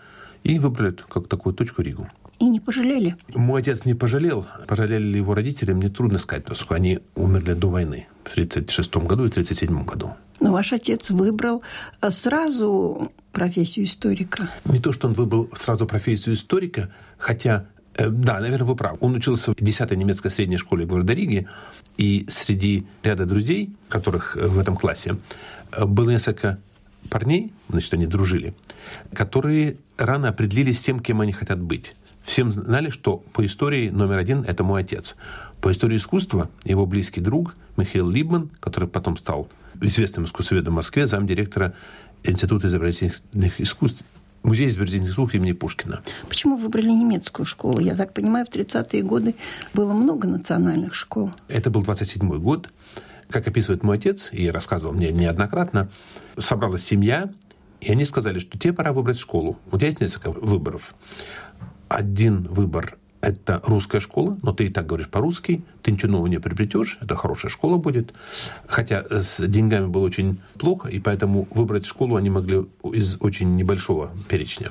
и 0.42 0.58
выбрали 0.58 0.96
как 1.08 1.28
такую 1.28 1.54
точку 1.54 1.82
Ригу. 1.82 2.08
И 2.38 2.48
не 2.48 2.60
пожалели? 2.60 3.16
Мой 3.34 3.62
отец 3.62 3.84
не 3.84 3.94
пожалел. 3.94 4.46
Пожалели 4.66 5.02
ли 5.02 5.16
его 5.18 5.34
родители, 5.34 5.72
мне 5.72 5.88
трудно 5.88 6.18
сказать, 6.18 6.44
поскольку 6.44 6.74
они 6.74 7.00
умерли 7.16 7.54
до 7.54 7.68
войны 7.68 8.06
в 8.24 8.32
1936 8.32 8.96
году 9.06 9.24
и 9.24 9.28
1937 9.28 9.84
году. 9.84 10.14
Но 10.40 10.52
ваш 10.52 10.72
отец 10.72 11.10
выбрал 11.10 11.62
э, 12.00 12.10
сразу 12.10 13.10
профессию 13.32 13.86
историка. 13.86 14.50
Не 14.66 14.78
то, 14.78 14.92
что 14.92 15.08
он 15.08 15.14
выбрал 15.14 15.50
сразу 15.56 15.86
профессию 15.86 16.36
историка, 16.36 16.90
хотя 17.18 17.66
э, 17.94 18.08
да, 18.08 18.38
наверное, 18.38 18.66
вы 18.66 18.76
правы. 18.76 18.98
Он 19.00 19.14
учился 19.14 19.52
в 19.52 19.56
10-й 19.56 19.96
немецкой 19.96 20.30
средней 20.30 20.58
школе 20.58 20.86
города 20.86 21.12
Риги, 21.12 21.48
и 21.96 22.24
среди 22.28 22.86
ряда 23.02 23.26
друзей, 23.26 23.72
которых 23.88 24.36
э, 24.36 24.46
в 24.46 24.60
этом 24.60 24.76
классе, 24.76 25.16
было 25.76 26.10
несколько 26.10 26.58
парней, 27.10 27.52
значит, 27.68 27.92
они 27.94 28.06
дружили, 28.06 28.54
которые 29.12 29.76
рано 29.96 30.28
определились 30.28 30.78
с 30.78 30.84
тем, 30.84 31.00
кем 31.00 31.20
они 31.20 31.32
хотят 31.32 31.60
быть. 31.60 31.94
Всем 32.28 32.52
знали, 32.52 32.90
что 32.90 33.16
по 33.32 33.46
истории 33.46 33.88
номер 33.88 34.18
один– 34.18 34.44
это 34.46 34.62
мой 34.62 34.82
отец. 34.82 35.16
По 35.62 35.72
истории 35.72 35.96
искусства 35.96 36.50
его 36.62 36.84
близкий 36.84 37.22
друг 37.22 37.56
Михаил 37.78 38.10
Либман, 38.10 38.50
который 38.60 38.86
потом 38.86 39.16
стал 39.16 39.48
известным 39.80 40.26
искусствоведом 40.26 40.74
в 40.74 40.76
Москве, 40.76 41.06
замдиректора 41.06 41.72
Института 42.24 42.66
изобразительных 42.66 43.62
искусств, 43.62 44.02
Музей 44.42 44.68
изобразительных 44.68 45.12
искусств 45.12 45.36
имени 45.36 45.52
Пушкина. 45.52 46.02
Почему 46.28 46.58
выбрали 46.58 46.90
немецкую 46.90 47.46
школу? 47.46 47.80
Я 47.80 47.96
так 47.96 48.12
понимаю, 48.12 48.44
в 48.44 48.50
30-е 48.50 49.02
годы 49.02 49.34
было 49.72 49.94
много 49.94 50.28
национальных 50.28 50.94
школ. 50.94 51.30
Это 51.48 51.70
был 51.70 51.82
27-й 51.82 52.38
год. 52.38 52.68
Как 53.30 53.48
описывает 53.48 53.82
мой 53.82 53.96
отец, 53.96 54.28
и 54.32 54.50
рассказывал 54.50 54.94
мне 54.94 55.12
неоднократно, 55.12 55.88
собралась 56.38 56.84
семья, 56.84 57.30
и 57.80 57.90
они 57.90 58.04
сказали, 58.04 58.38
что 58.38 58.58
тебе 58.58 58.74
пора 58.74 58.92
выбрать 58.92 59.18
школу. 59.18 59.58
У 59.70 59.78
тебя 59.78 59.88
есть 59.88 60.00
несколько 60.00 60.30
выборов 60.30 60.94
один 61.88 62.42
выбор– 62.44 62.96
это 63.20 63.60
русская 63.64 64.00
школа, 64.00 64.38
но 64.42 64.52
ты 64.52 64.66
и 64.66 64.68
так 64.68 64.86
говоришь 64.86 65.08
по-русски, 65.08 65.62
ты 65.82 65.90
ничего 65.90 66.12
нового 66.12 66.28
не 66.28 66.38
приобретешь, 66.38 66.98
это 67.00 67.16
хорошая 67.16 67.50
школа 67.50 67.76
будет. 67.76 68.14
Хотя 68.66 69.04
с 69.10 69.44
деньгами 69.46 69.86
было 69.86 70.04
очень 70.04 70.38
плохо, 70.58 70.88
и 70.88 71.00
поэтому 71.00 71.48
выбрать 71.50 71.86
школу 71.86 72.16
они 72.16 72.30
могли 72.30 72.66
из 72.84 73.16
очень 73.20 73.56
небольшого 73.56 74.12
перечня. 74.28 74.70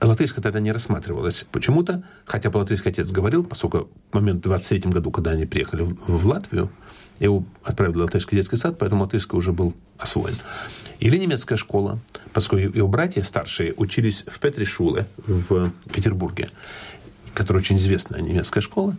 Латышка 0.00 0.40
тогда 0.40 0.60
не 0.60 0.72
рассматривалась 0.72 1.46
почему-то, 1.50 2.02
хотя 2.24 2.50
по-латышски 2.50 2.88
отец 2.88 3.10
говорил, 3.10 3.44
поскольку 3.44 3.90
в 4.10 4.14
момент 4.14 4.38
в 4.38 4.48
23 4.48 4.90
году, 4.90 5.10
когда 5.10 5.32
они 5.32 5.44
приехали 5.44 5.82
в 5.82 6.26
Латвию, 6.26 6.70
его 7.18 7.44
отправили 7.62 7.96
в 7.96 8.00
латышский 8.00 8.36
детский 8.36 8.56
сад, 8.56 8.78
поэтому 8.78 9.02
латышский 9.02 9.36
уже 9.36 9.52
был 9.52 9.74
освоен. 9.98 10.36
Или 11.00 11.16
немецкая 11.16 11.56
школа, 11.56 11.98
поскольку 12.32 12.76
его 12.76 12.86
братья 12.88 13.22
старшие 13.22 13.74
учились 13.76 14.24
в 14.26 14.38
Петришуле 14.38 15.06
в 15.26 15.72
Петербурге, 15.92 16.48
которая 17.34 17.62
очень 17.62 17.76
известная 17.76 18.20
немецкая 18.20 18.60
школа, 18.60 18.96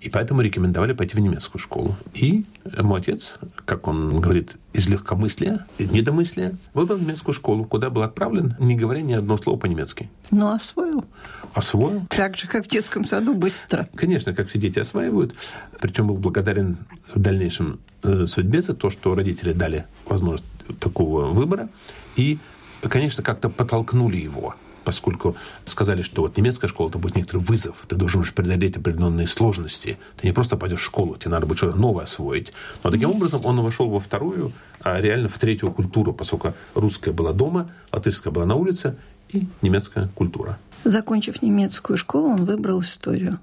и 0.00 0.10
поэтому 0.10 0.42
рекомендовали 0.42 0.92
пойти 0.92 1.16
в 1.16 1.20
немецкую 1.20 1.62
школу. 1.62 1.96
И 2.12 2.44
мой 2.76 3.00
отец, 3.00 3.38
как 3.64 3.88
он 3.88 4.20
говорит, 4.20 4.56
из 4.74 4.88
легкомыслия, 4.88 5.64
недомыслия, 5.78 6.52
выбрал 6.74 6.98
немецкую 6.98 7.34
школу, 7.34 7.64
куда 7.64 7.88
был 7.88 8.02
отправлен, 8.02 8.54
не 8.58 8.74
говоря 8.74 9.00
ни 9.00 9.14
одного 9.14 9.38
слова 9.38 9.58
по-немецки. 9.58 10.10
Но 10.30 10.52
освоил. 10.52 11.06
Освоил. 11.54 12.06
Так 12.10 12.36
же, 12.36 12.48
как 12.48 12.66
в 12.66 12.68
детском 12.68 13.06
саду, 13.06 13.32
быстро. 13.32 13.88
Конечно, 13.94 14.34
как 14.34 14.48
все 14.48 14.58
дети 14.58 14.78
осваивают. 14.78 15.34
Причем 15.80 16.08
был 16.08 16.16
благодарен 16.16 16.78
в 17.14 17.18
дальнейшем 17.18 17.80
э, 18.02 18.26
судьбе 18.26 18.60
за 18.60 18.74
то, 18.74 18.90
что 18.90 19.14
родители 19.14 19.52
дали 19.52 19.86
возможность 20.04 20.44
такого 20.80 21.26
выбора. 21.26 21.68
И, 22.16 22.38
конечно, 22.82 23.22
как-то 23.22 23.48
подтолкнули 23.48 24.16
его 24.16 24.54
поскольку 24.84 25.36
сказали, 25.64 26.02
что 26.02 26.22
вот 26.22 26.36
немецкая 26.36 26.68
школа 26.68 26.90
это 26.90 26.98
будет 26.98 27.16
некоторый 27.16 27.38
вызов, 27.38 27.76
ты 27.88 27.96
должен 27.96 28.20
уж 28.20 28.32
преодолеть 28.32 28.76
определенные 28.76 29.26
сложности. 29.26 29.98
Ты 30.20 30.26
не 30.26 30.32
просто 30.32 30.56
пойдешь 30.56 30.80
в 30.80 30.84
школу, 30.84 31.16
тебе 31.16 31.30
надо 31.30 31.46
будет 31.46 31.58
что-то 31.58 31.78
новое 31.78 32.04
освоить. 32.04 32.52
Но 32.82 32.90
таким 32.90 33.10
образом 33.10 33.44
он 33.44 33.60
вошел 33.62 33.88
во 33.88 33.98
вторую, 33.98 34.52
а 34.80 35.00
реально 35.00 35.28
в 35.28 35.38
третью 35.38 35.72
культуру, 35.72 36.12
поскольку 36.12 36.54
русская 36.74 37.12
была 37.12 37.32
дома, 37.32 37.70
латышская 37.90 38.32
была 38.32 38.44
на 38.44 38.54
улице 38.54 38.96
и 39.30 39.48
немецкая 39.62 40.08
культура. 40.14 40.58
Закончив 40.84 41.40
немецкую 41.42 41.96
школу, 41.96 42.28
он 42.28 42.44
выбрал 42.44 42.82
историю. 42.82 43.38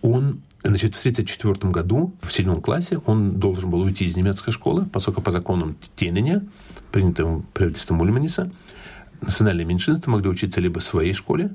Он 0.00 0.40
Значит, 0.64 0.94
в 0.94 1.00
1934 1.00 1.72
году, 1.72 2.14
в 2.22 2.32
седьмом 2.32 2.62
классе, 2.62 3.00
он 3.06 3.40
должен 3.40 3.68
был 3.68 3.80
уйти 3.80 4.06
из 4.06 4.16
немецкой 4.16 4.52
школы, 4.52 4.86
поскольку 4.92 5.20
по 5.20 5.32
законам 5.32 5.76
Тененя, 5.96 6.44
принятым 6.92 7.42
правительством 7.52 8.00
Ульманиса, 8.00 8.50
национальные 9.20 9.64
меньшинства 9.64 10.10
могли 10.10 10.28
учиться 10.28 10.60
либо 10.60 10.78
в 10.78 10.84
своей 10.84 11.14
школе, 11.14 11.50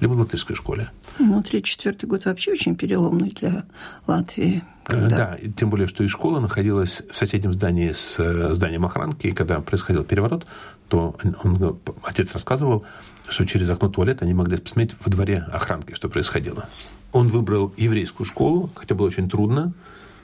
либо 0.00 0.12
в 0.12 0.18
латышской 0.18 0.56
школе. 0.56 0.90
Ну, 1.20 1.38
1934 1.38 2.08
год 2.08 2.24
вообще 2.24 2.52
очень 2.52 2.74
переломный 2.74 3.30
для 3.30 3.64
Латвии. 4.06 4.64
Э, 4.88 4.92
когда... 4.92 5.08
Да, 5.08 5.38
тем 5.56 5.70
более, 5.70 5.86
что 5.86 6.02
и 6.02 6.08
школа 6.08 6.40
находилась 6.40 7.02
в 7.12 7.16
соседнем 7.16 7.52
здании 7.52 7.92
с 7.92 8.18
э, 8.18 8.54
зданием 8.54 8.84
охранки, 8.84 9.28
и 9.28 9.32
когда 9.32 9.60
происходил 9.60 10.02
переворот, 10.02 10.46
то 10.88 11.16
он, 11.44 11.78
отец 12.02 12.32
рассказывал, 12.32 12.84
что 13.28 13.46
через 13.46 13.68
окно 13.70 13.88
туалета 13.88 14.24
они 14.24 14.34
могли 14.34 14.56
посмотреть 14.56 14.96
в 15.00 15.08
дворе 15.08 15.44
охранки, 15.52 15.94
что 15.94 16.08
происходило. 16.08 16.68
Он 17.12 17.28
выбрал 17.28 17.72
еврейскую 17.76 18.26
школу, 18.26 18.70
хотя 18.74 18.94
было 18.94 19.06
очень 19.06 19.28
трудно, 19.28 19.72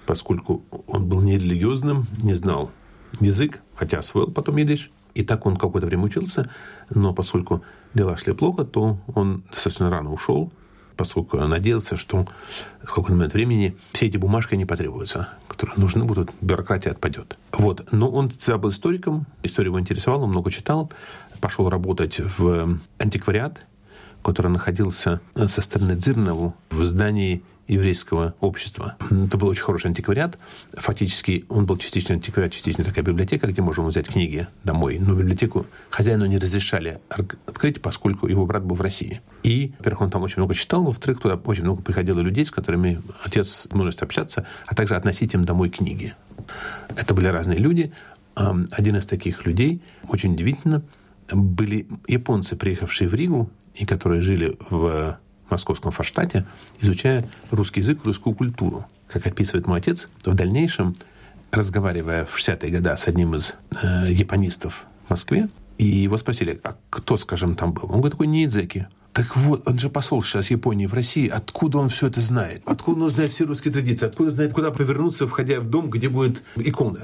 поскольку 0.07 0.65
он 0.87 1.07
был 1.09 1.21
нерелигиозным, 1.21 2.07
не 2.23 2.35
знал 2.35 2.71
язык, 3.21 3.61
хотя 3.75 3.99
освоил 3.99 4.31
потом 4.31 4.59
идиш. 4.59 4.91
И 5.15 5.23
так 5.23 5.47
он 5.47 5.57
какое-то 5.57 5.87
время 5.87 6.05
учился, 6.05 6.51
но 6.91 7.15
поскольку 7.15 7.63
дела 7.95 8.17
шли 8.17 8.33
плохо, 8.33 8.65
то 8.65 8.99
он 9.15 9.45
достаточно 9.51 9.89
рано 9.89 10.13
ушел, 10.13 10.53
поскольку 10.97 11.39
надеялся, 11.39 11.97
что 11.97 12.27
в 12.83 12.89
какой-то 12.89 13.13
момент 13.13 13.35
времени 13.35 13.77
все 13.93 14.07
эти 14.07 14.17
бумажки 14.17 14.55
не 14.55 14.65
потребуются, 14.65 15.29
которые 15.49 15.77
нужны 15.79 16.05
будут, 16.05 16.31
бюрократия 16.41 16.91
отпадет. 16.91 17.37
Вот. 17.53 17.93
Но 17.93 18.11
он 18.11 18.31
всегда 18.31 18.59
был 18.59 18.71
историком, 18.71 19.27
история 19.43 19.69
его 19.69 19.81
интересовала, 19.81 20.25
он 20.25 20.31
много 20.31 20.51
читал, 20.51 20.91
пошел 21.41 21.69
работать 21.69 22.21
в 22.39 22.79
антиквариат, 22.99 23.63
который 24.23 24.51
находился 24.51 25.21
со 25.35 25.61
стороны 25.61 25.97
Дзирнову 25.97 26.55
в 26.71 26.85
здании 26.85 27.43
еврейского 27.67 28.35
общества. 28.41 28.97
Это 29.11 29.37
был 29.39 29.49
очень 29.49 29.63
хороший 29.63 29.87
антиквариат. 29.87 30.39
Фактически 30.73 31.45
он 31.49 31.67
был 31.67 31.77
частично 31.77 32.15
антиквариат, 32.15 32.53
частично 32.53 32.85
такая 32.85 33.05
библиотека, 33.05 33.47
где 33.47 33.63
можем 33.63 33.87
взять 33.87 34.09
книги 34.09 34.47
домой. 34.65 34.99
Но 34.99 35.15
библиотеку 35.15 35.67
хозяину 35.91 36.27
не 36.27 36.39
разрешали 36.39 37.01
открыть, 37.09 37.81
поскольку 37.81 38.27
его 38.27 38.47
брат 38.47 38.65
был 38.65 38.77
в 38.77 38.81
России. 38.81 39.21
И, 39.43 39.73
во-первых, 39.79 40.03
он 40.03 40.11
там 40.11 40.23
очень 40.23 40.39
много 40.39 40.55
читал, 40.55 40.85
во-вторых, 40.85 41.21
туда 41.21 41.37
очень 41.37 41.63
много 41.63 41.83
приходило 41.83 42.21
людей, 42.21 42.45
с 42.45 42.51
которыми 42.51 43.01
отец 43.23 43.67
может 43.73 44.03
общаться, 44.03 44.47
а 44.67 44.75
также 44.75 44.97
относить 44.97 45.35
им 45.35 45.45
домой 45.45 45.71
книги. 45.71 46.15
Это 46.97 47.15
были 47.15 47.29
разные 47.29 47.59
люди. 47.59 47.93
Один 48.35 48.97
из 48.97 49.07
таких 49.07 49.47
людей, 49.47 49.81
очень 50.09 50.35
удивительно, 50.35 50.83
были 51.31 51.87
японцы, 52.07 52.57
приехавшие 52.57 53.09
в 53.09 53.15
Ригу, 53.15 53.51
и 53.75 53.87
которые 53.87 54.21
жили 54.21 54.57
в 54.71 55.19
московском 55.51 55.93
Форштате, 55.93 56.47
изучая 56.81 57.25
русский 57.51 57.81
язык, 57.81 58.05
русскую 58.05 58.35
культуру. 58.35 58.87
Как 59.09 59.27
описывает 59.27 59.67
мой 59.67 59.79
отец, 59.79 60.09
в 60.25 60.35
дальнейшем, 60.35 60.97
разговаривая 61.51 62.25
в 62.25 62.37
60-е 62.37 62.71
годы 62.71 62.97
с 62.97 63.07
одним 63.09 63.35
из 63.35 63.55
э, 63.71 64.11
японистов 64.11 64.87
в 65.07 65.11
Москве, 65.11 65.49
и 65.79 65.87
его 65.87 66.17
спросили, 66.17 66.61
а 66.63 66.77
кто, 66.91 67.17
скажем, 67.17 67.57
там 67.57 67.73
был? 67.73 67.85
Он 67.85 68.01
говорит, 68.01 68.13
такой 68.13 68.27
Ниидзеки. 68.27 68.89
Так 69.13 69.37
вот, 69.37 69.69
он 69.69 69.79
же 69.79 69.91
посол 69.91 70.25
сейчас 70.25 70.51
Японии 70.51 70.87
в 70.87 70.95
России. 70.95 71.29
Откуда 71.29 71.79
он 71.79 71.89
все 71.89 72.09
это 72.09 72.21
знает? 72.21 72.63
Откуда 72.65 73.05
он 73.05 73.11
знает 73.11 73.33
все 73.33 73.45
русские 73.45 73.73
традиции? 73.73 74.07
Откуда 74.07 74.31
знает, 74.33 74.53
куда 74.53 74.73
повернуться, 74.73 75.29
входя 75.29 75.61
в 75.61 75.67
дом, 75.67 75.89
где 75.89 76.09
будет 76.09 76.43
икона? 76.57 76.99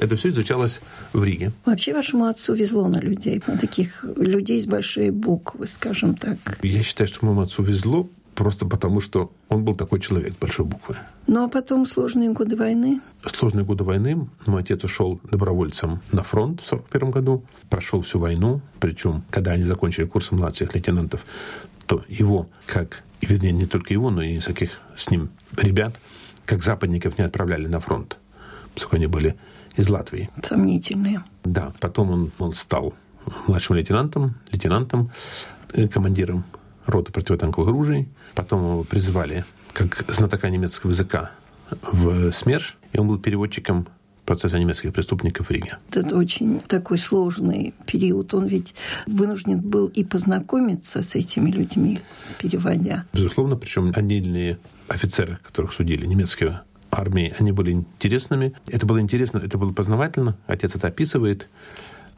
Это 0.00 0.16
все 0.16 0.30
изучалось 0.30 0.80
в 1.12 1.22
Риге. 1.22 1.52
Вообще 1.66 1.92
вашему 1.92 2.24
отцу 2.24 2.54
везло 2.54 2.88
на 2.88 2.98
людей, 2.98 3.42
на 3.46 3.58
таких 3.58 4.02
людей 4.16 4.58
с 4.58 4.64
большой 4.64 5.10
буквы, 5.10 5.66
скажем 5.68 6.14
так. 6.14 6.38
Я 6.62 6.82
считаю, 6.82 7.06
что 7.06 7.26
моему 7.26 7.42
отцу 7.42 7.62
везло, 7.62 8.08
просто 8.34 8.64
потому, 8.64 9.02
что 9.02 9.30
он 9.50 9.62
был 9.62 9.74
такой 9.74 10.00
человек 10.00 10.32
большой 10.40 10.64
буквы. 10.64 10.96
Ну 11.26 11.44
а 11.44 11.48
потом 11.48 11.84
сложные 11.84 12.30
годы 12.30 12.56
войны? 12.56 13.02
Сложные 13.26 13.66
годы 13.66 13.84
войны. 13.84 14.26
Мой 14.46 14.62
отец 14.62 14.82
ушел 14.84 15.20
добровольцем 15.30 16.00
на 16.12 16.22
фронт 16.22 16.62
в 16.62 16.72
1941 16.72 17.10
году, 17.10 17.44
прошел 17.68 18.00
всю 18.00 18.18
войну, 18.18 18.62
причем, 18.80 19.22
когда 19.28 19.52
они 19.52 19.64
закончили 19.64 20.06
курс 20.06 20.30
младших 20.30 20.74
лейтенантов, 20.74 21.26
то 21.86 22.02
его, 22.08 22.48
как, 22.64 23.02
вернее, 23.20 23.52
не 23.52 23.66
только 23.66 23.92
его, 23.92 24.10
но 24.10 24.22
и 24.22 24.38
всяких 24.38 24.70
с 24.96 25.10
ним 25.10 25.28
ребят, 25.58 26.00
как 26.46 26.62
западников 26.64 27.18
не 27.18 27.24
отправляли 27.24 27.66
на 27.66 27.80
фронт, 27.80 28.16
поскольку 28.74 28.96
они 28.96 29.06
были 29.06 29.36
из 29.76 29.88
Латвии. 29.88 30.30
Сомнительные. 30.42 31.24
Да, 31.44 31.72
потом 31.80 32.10
он, 32.10 32.32
он 32.38 32.52
стал 32.52 32.94
младшим 33.46 33.76
лейтенантом, 33.76 34.34
лейтенантом, 34.52 35.10
э, 35.72 35.88
командиром 35.88 36.44
роты 36.86 37.12
противотанковых 37.12 37.68
оружий. 37.68 38.08
Потом 38.34 38.62
его 38.62 38.84
призвали 38.84 39.44
как 39.72 40.04
знатока 40.08 40.50
немецкого 40.50 40.90
языка 40.90 41.30
в 41.82 42.32
СМЕРШ, 42.32 42.76
и 42.92 42.98
он 42.98 43.08
был 43.08 43.18
переводчиком 43.18 43.86
процесса 44.24 44.58
немецких 44.58 44.92
преступников 44.92 45.48
в 45.48 45.50
Риге. 45.50 45.78
Это 45.92 46.16
очень 46.16 46.60
такой 46.60 46.98
сложный 46.98 47.74
период. 47.86 48.32
Он 48.32 48.46
ведь 48.46 48.74
вынужден 49.06 49.60
был 49.60 49.86
и 49.88 50.04
познакомиться 50.04 51.02
с 51.02 51.16
этими 51.16 51.50
людьми, 51.50 52.00
переводя. 52.38 53.06
Безусловно, 53.12 53.56
причем 53.56 53.92
отдельные 53.94 54.58
офицеры, 54.86 55.38
которых 55.42 55.72
судили, 55.72 56.06
немецкие 56.06 56.60
армии, 56.90 57.34
они 57.38 57.52
были 57.52 57.72
интересными. 57.72 58.54
Это 58.66 58.86
было 58.86 59.00
интересно, 59.00 59.38
это 59.38 59.58
было 59.58 59.72
познавательно. 59.72 60.36
Отец 60.46 60.74
это 60.74 60.88
описывает. 60.88 61.48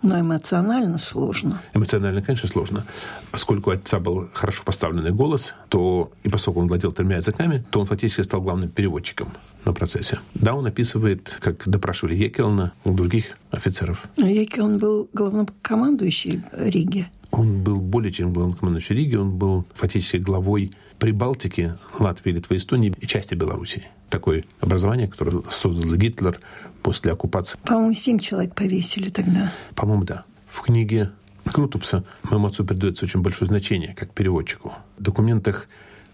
Но 0.02 0.18
эмоционально 0.18 0.98
сложно. 0.98 1.62
Эмоционально, 1.74 2.22
конечно, 2.22 2.48
сложно. 2.48 2.84
Поскольку 3.30 3.70
у 3.70 3.72
отца 3.72 4.00
был 4.00 4.28
хорошо 4.32 4.64
поставленный 4.64 5.12
голос, 5.12 5.54
то 5.68 6.10
и 6.24 6.28
поскольку 6.28 6.60
он 6.60 6.66
владел 6.66 6.90
тремя 6.90 7.16
языками, 7.16 7.64
то 7.70 7.80
он 7.80 7.86
фактически 7.86 8.22
стал 8.22 8.42
главным 8.42 8.68
переводчиком 8.68 9.28
на 9.64 9.72
процессе. 9.72 10.18
Да, 10.34 10.54
он 10.54 10.66
описывает, 10.66 11.38
как 11.40 11.68
допрашивали 11.68 12.16
Екелна 12.16 12.72
у 12.84 12.92
других 12.94 13.26
офицеров. 13.52 14.04
Но 14.16 14.26
Екелн 14.26 14.78
был 14.78 15.08
главнокомандующий 15.12 16.42
Риги. 16.52 17.06
Он 17.30 17.62
был 17.62 17.76
более 17.76 18.12
чем 18.12 18.32
главнокомандующий 18.32 18.96
Риги, 18.96 19.14
он 19.14 19.38
был 19.38 19.64
фактически 19.74 20.16
главой 20.16 20.72
Прибалтики, 21.02 21.74
Латвии, 21.98 22.30
Литвы, 22.30 22.58
Эстонии 22.58 22.94
и 22.96 23.08
части 23.08 23.34
Белоруссии 23.34 23.88
такое 24.08 24.44
образование, 24.60 25.08
которое 25.08 25.42
создал 25.50 25.96
Гитлер 25.96 26.38
после 26.80 27.10
оккупации. 27.10 27.58
По-моему, 27.64 27.92
семь 27.92 28.20
человек 28.20 28.54
повесили 28.54 29.10
тогда. 29.10 29.52
По-моему, 29.74 30.04
да. 30.04 30.24
В 30.48 30.62
книге 30.62 31.10
Крутупса 31.44 32.04
моему 32.22 32.46
отцу 32.46 32.64
придается 32.64 33.04
очень 33.04 33.20
большое 33.20 33.48
значение 33.48 33.96
как 33.98 34.12
переводчику. 34.12 34.74
В 34.96 35.02
документах 35.02 35.66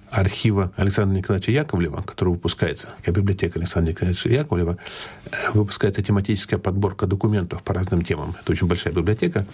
архива 0.09 0.72
Александра 0.77 1.18
Николаевича 1.18 1.53
Яковлева, 1.53 2.01
который 2.01 2.31
выпускается, 2.31 2.88
как 3.05 3.14
библиотека 3.14 3.59
Александра 3.59 3.90
Николаевича 3.90 4.31
Яковлева, 4.31 4.79
э, 5.27 5.51
выпускается 5.53 6.03
тематическая 6.03 6.57
подборка 6.57 7.07
документов 7.07 7.62
по 7.62 7.74
разным 7.74 8.01
темам. 8.01 8.35
Это 8.40 8.53
очень 8.53 8.66
большая 8.66 8.94
библиотека, 8.94 9.44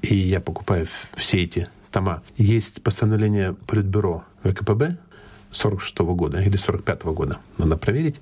и 0.00 0.16
я 0.16 0.40
покупаю 0.40 0.88
все 1.16 1.42
эти 1.42 1.68
тома. 1.90 2.22
Есть 2.38 2.82
постановление 2.82 3.54
Политбюро 3.66 4.24
ВКПБ 4.42 4.96
46 5.52 5.98
года 5.98 6.40
или 6.40 6.56
45 6.56 7.02
года, 7.04 7.38
надо 7.58 7.76
проверить, 7.76 8.20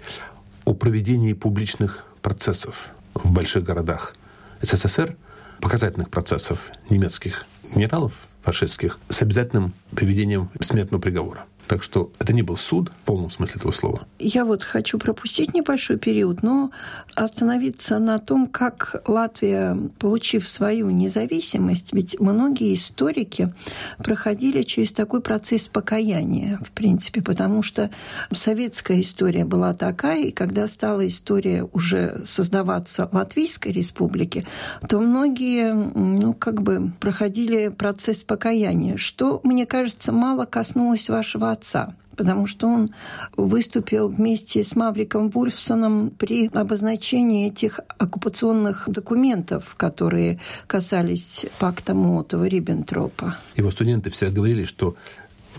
о 0.64 0.74
проведении 0.74 1.32
публичных 1.32 2.04
процессов 2.22 2.88
в 3.14 3.30
больших 3.30 3.64
городах 3.64 4.16
СССР, 4.62 5.16
показательных 5.60 6.10
процессов 6.10 6.58
немецких 6.88 7.46
генералов 7.74 8.12
фашистских 8.42 8.98
с 9.08 9.22
обязательным 9.22 9.72
проведением 9.90 10.50
смертного 10.60 11.00
приговора. 11.00 11.44
Так 11.68 11.82
что 11.82 12.10
это 12.18 12.32
не 12.32 12.40
был 12.40 12.56
суд 12.56 12.90
в 12.90 12.98
полном 13.04 13.30
смысле 13.30 13.56
этого 13.56 13.72
слова. 13.72 14.06
Я 14.18 14.46
вот 14.46 14.64
хочу 14.64 14.98
пропустить 14.98 15.52
небольшой 15.54 15.98
период, 15.98 16.42
но 16.42 16.70
остановиться 17.14 17.98
на 17.98 18.18
том, 18.18 18.46
как 18.46 19.02
Латвия, 19.06 19.76
получив 19.98 20.48
свою 20.48 20.88
независимость, 20.88 21.92
ведь 21.92 22.18
многие 22.20 22.74
историки 22.74 23.52
проходили 23.98 24.62
через 24.62 24.92
такой 24.92 25.20
процесс 25.20 25.68
покаяния, 25.68 26.58
в 26.64 26.70
принципе, 26.70 27.20
потому 27.20 27.62
что 27.62 27.90
советская 28.32 29.02
история 29.02 29.44
была 29.44 29.74
такая, 29.74 30.22
и 30.24 30.30
когда 30.30 30.66
стала 30.68 31.06
история 31.06 31.68
уже 31.72 32.22
создаваться 32.24 33.10
Латвийской 33.12 33.72
республики, 33.72 34.46
то 34.88 35.00
многие, 35.00 35.74
ну, 35.74 36.32
как 36.32 36.62
бы 36.62 36.92
проходили 36.98 37.68
процесс 37.68 38.22
покаяния, 38.22 38.96
что, 38.96 39.40
мне 39.44 39.66
кажется, 39.66 40.12
мало 40.12 40.46
коснулось 40.46 41.10
вашего 41.10 41.57
отца 41.58 41.94
потому 42.16 42.48
что 42.48 42.66
он 42.66 42.90
выступил 43.36 44.08
вместе 44.08 44.64
с 44.64 44.74
Мавриком 44.74 45.30
Вульфсоном 45.30 46.10
при 46.10 46.48
обозначении 46.48 47.46
этих 47.46 47.78
оккупационных 47.96 48.88
документов, 48.88 49.76
которые 49.76 50.40
касались 50.66 51.46
пакта 51.60 51.92
Молотова-Риббентропа. 51.92 53.34
Его 53.54 53.70
студенты 53.70 54.10
все 54.10 54.30
говорили, 54.30 54.64
что 54.64 54.96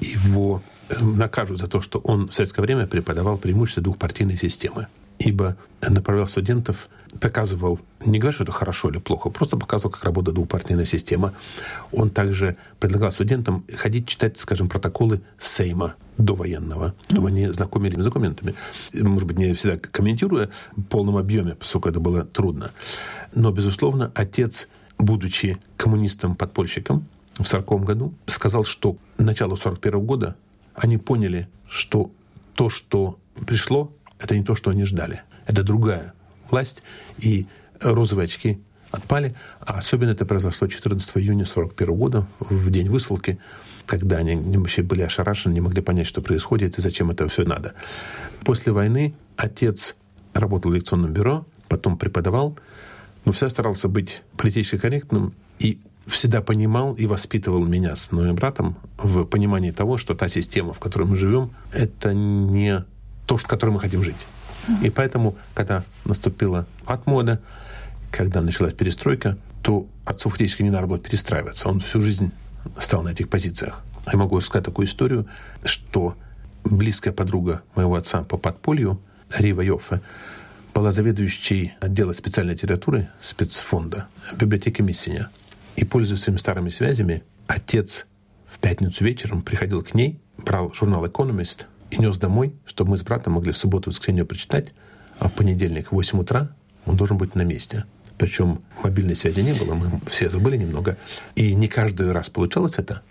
его 0.02 0.62
э, 0.90 1.02
накажут 1.02 1.60
за 1.60 1.68
то, 1.68 1.80
что 1.80 2.00
он 2.00 2.28
в 2.28 2.34
советское 2.34 2.62
время 2.62 2.88
преподавал 2.88 3.38
преимущество 3.38 3.82
двухпартийной 3.82 4.38
системы 4.38 4.88
ибо 5.20 5.58
направлял 5.82 6.28
студентов, 6.28 6.90
показывал, 7.20 7.80
не 8.06 8.20
говорю, 8.20 8.34
что 8.34 8.44
это 8.44 8.52
хорошо 8.52 8.90
или 8.90 9.00
плохо, 9.00 9.30
просто 9.30 9.58
показывал, 9.58 9.92
как 9.92 10.04
работает 10.04 10.36
двухпартийная 10.36 10.86
система. 10.86 11.34
Он 11.92 12.10
также 12.10 12.56
предлагал 12.80 13.12
студентам 13.12 13.66
ходить 13.76 14.08
читать, 14.08 14.38
скажем, 14.38 14.70
протоколы 14.70 15.22
Сейма 15.40 15.96
довоенного, 16.18 16.94
чтобы 17.10 17.30
они 17.30 17.48
знакомились 17.48 17.96
с 17.96 18.04
документами. 18.04 18.54
Может 18.94 19.28
быть, 19.28 19.38
не 19.38 19.54
всегда 19.54 19.78
комментируя 19.78 20.50
в 20.76 20.84
полном 20.84 21.18
объеме, 21.18 21.56
поскольку 21.56 21.90
это 21.90 22.00
было 22.00 22.24
трудно. 22.24 22.72
Но, 23.34 23.52
безусловно, 23.52 24.12
отец, 24.14 24.70
будучи 24.98 25.58
коммунистом-подпольщиком 25.78 27.08
в 27.34 27.48
1940 27.48 27.86
году, 27.86 28.14
сказал, 28.28 28.66
что 28.66 28.94
к 28.94 28.98
началу 29.18 29.54
1941 29.54 30.06
года 30.06 30.36
они 30.76 30.98
поняли, 30.98 31.48
что 31.68 32.12
то, 32.54 32.70
что 32.70 33.18
пришло, 33.48 33.92
это 34.20 34.38
не 34.38 34.44
то, 34.44 34.56
что 34.56 34.72
они 34.72 34.84
ждали. 34.84 35.22
Это 35.46 35.64
другая 35.64 36.14
власть, 36.52 36.84
и 37.18 37.48
розовые 37.80 38.26
очки 38.26 38.60
отпали. 38.92 39.36
А 39.60 39.78
особенно 39.78 40.12
это 40.12 40.26
произошло 40.26 40.68
14 40.68 41.18
июня 41.18 41.44
1941 41.44 41.96
года, 41.96 42.28
в 42.40 42.70
день 42.72 42.90
высылки, 42.90 43.40
когда 43.86 44.18
они 44.18 44.58
вообще 44.58 44.84
были 44.84 45.02
ошарашены, 45.02 45.54
не 45.54 45.62
могли 45.62 45.82
понять, 45.82 46.08
что 46.08 46.22
происходит 46.22 46.78
и 46.78 46.82
зачем 46.82 47.12
это 47.12 47.28
все 47.28 47.44
надо. 47.44 47.74
После 48.44 48.72
войны 48.72 49.16
отец 49.36 49.96
работал 50.34 50.72
в 50.72 50.76
лекционном 50.76 51.12
бюро, 51.12 51.46
потом 51.68 51.98
преподавал, 51.98 52.58
но 53.26 53.32
всегда 53.32 53.50
старался 53.50 53.88
быть 53.90 54.22
политически 54.38 54.78
корректным 54.78 55.34
и 55.60 55.80
всегда 56.06 56.42
понимал 56.42 56.94
и 56.94 57.06
воспитывал 57.06 57.66
меня 57.66 57.96
с 57.96 58.12
моим 58.12 58.36
братом 58.36 58.78
в 58.98 59.26
понимании 59.26 59.72
того, 59.72 59.98
что 59.98 60.16
та 60.16 60.28
система, 60.28 60.74
в 60.74 60.80
которой 60.80 61.04
мы 61.04 61.16
живем, 61.16 61.52
это 61.72 62.14
не 62.14 62.86
то, 63.26 63.38
в 63.38 63.46
котором 63.46 63.76
мы 63.76 63.80
хотим 63.80 64.04
жить. 64.04 64.16
И 64.82 64.90
поэтому, 64.90 65.36
когда 65.54 65.84
наступила 66.06 66.66
отмода, 66.86 67.40
когда 68.12 68.42
началась 68.42 68.74
перестройка, 68.74 69.38
то 69.62 69.88
отцу 70.06 70.30
фактически 70.30 70.64
не 70.64 70.70
надо 70.70 70.88
было 70.88 71.00
перестраиваться. 71.00 71.70
Он 71.70 71.80
всю 71.80 72.02
жизнь 72.02 72.32
стал 72.80 73.04
на 73.04 73.10
этих 73.10 73.30
позициях. 73.30 73.82
Я 74.12 74.18
могу 74.18 74.38
рассказать 74.38 74.66
такую 74.66 74.88
историю, 74.88 75.28
что 75.64 76.16
близкая 76.64 77.14
подруга 77.14 77.62
моего 77.76 77.96
отца 77.96 78.24
по 78.24 78.38
подполью, 78.38 79.02
Рива 79.36 79.62
Йоффе, 79.62 80.02
была 80.74 80.92
заведующей 80.92 81.74
отдела 81.80 82.14
специальной 82.14 82.54
литературы 82.54 83.10
спецфонда 83.22 84.08
библиотеки 84.40 84.82
Миссиня. 84.82 85.30
И, 85.76 85.86
пользуясь 85.86 86.22
своими 86.22 86.38
старыми 86.38 86.70
связями, 86.70 87.24
отец 87.48 88.08
в 88.52 88.60
пятницу 88.60 89.04
вечером 89.04 89.42
приходил 89.42 89.84
к 89.84 89.94
ней, 89.94 90.20
брал 90.38 90.74
журнал 90.74 91.06
«Экономист» 91.08 91.68
и 91.92 91.98
нес 91.98 92.18
домой, 92.18 92.54
чтобы 92.66 92.92
мы 92.92 92.98
с 92.98 93.04
братом 93.04 93.34
могли 93.34 93.52
в 93.52 93.58
субботу 93.58 93.90
и 93.90 93.94
воскресенье 93.94 94.26
прочитать, 94.26 94.74
а 95.20 95.30
в 95.30 95.34
понедельник 95.34 95.90
в 95.90 95.92
8 95.94 96.20
утра 96.20 96.50
он 96.86 96.98
должен 96.98 97.18
быть 97.18 97.36
на 97.36 97.44
месте. 97.44 97.86
Причем 98.18 98.62
мобильной 98.84 99.16
связи 99.16 99.42
не 99.42 99.54
было, 99.54 99.74
мы 99.76 100.00
все 100.10 100.30
забыли 100.30 100.58
немного. 100.58 100.98
И 101.36 101.56
не 101.56 101.68
каждый 101.68 102.12
раз 102.12 102.30
получалось 102.30 102.76
это. 102.78 103.02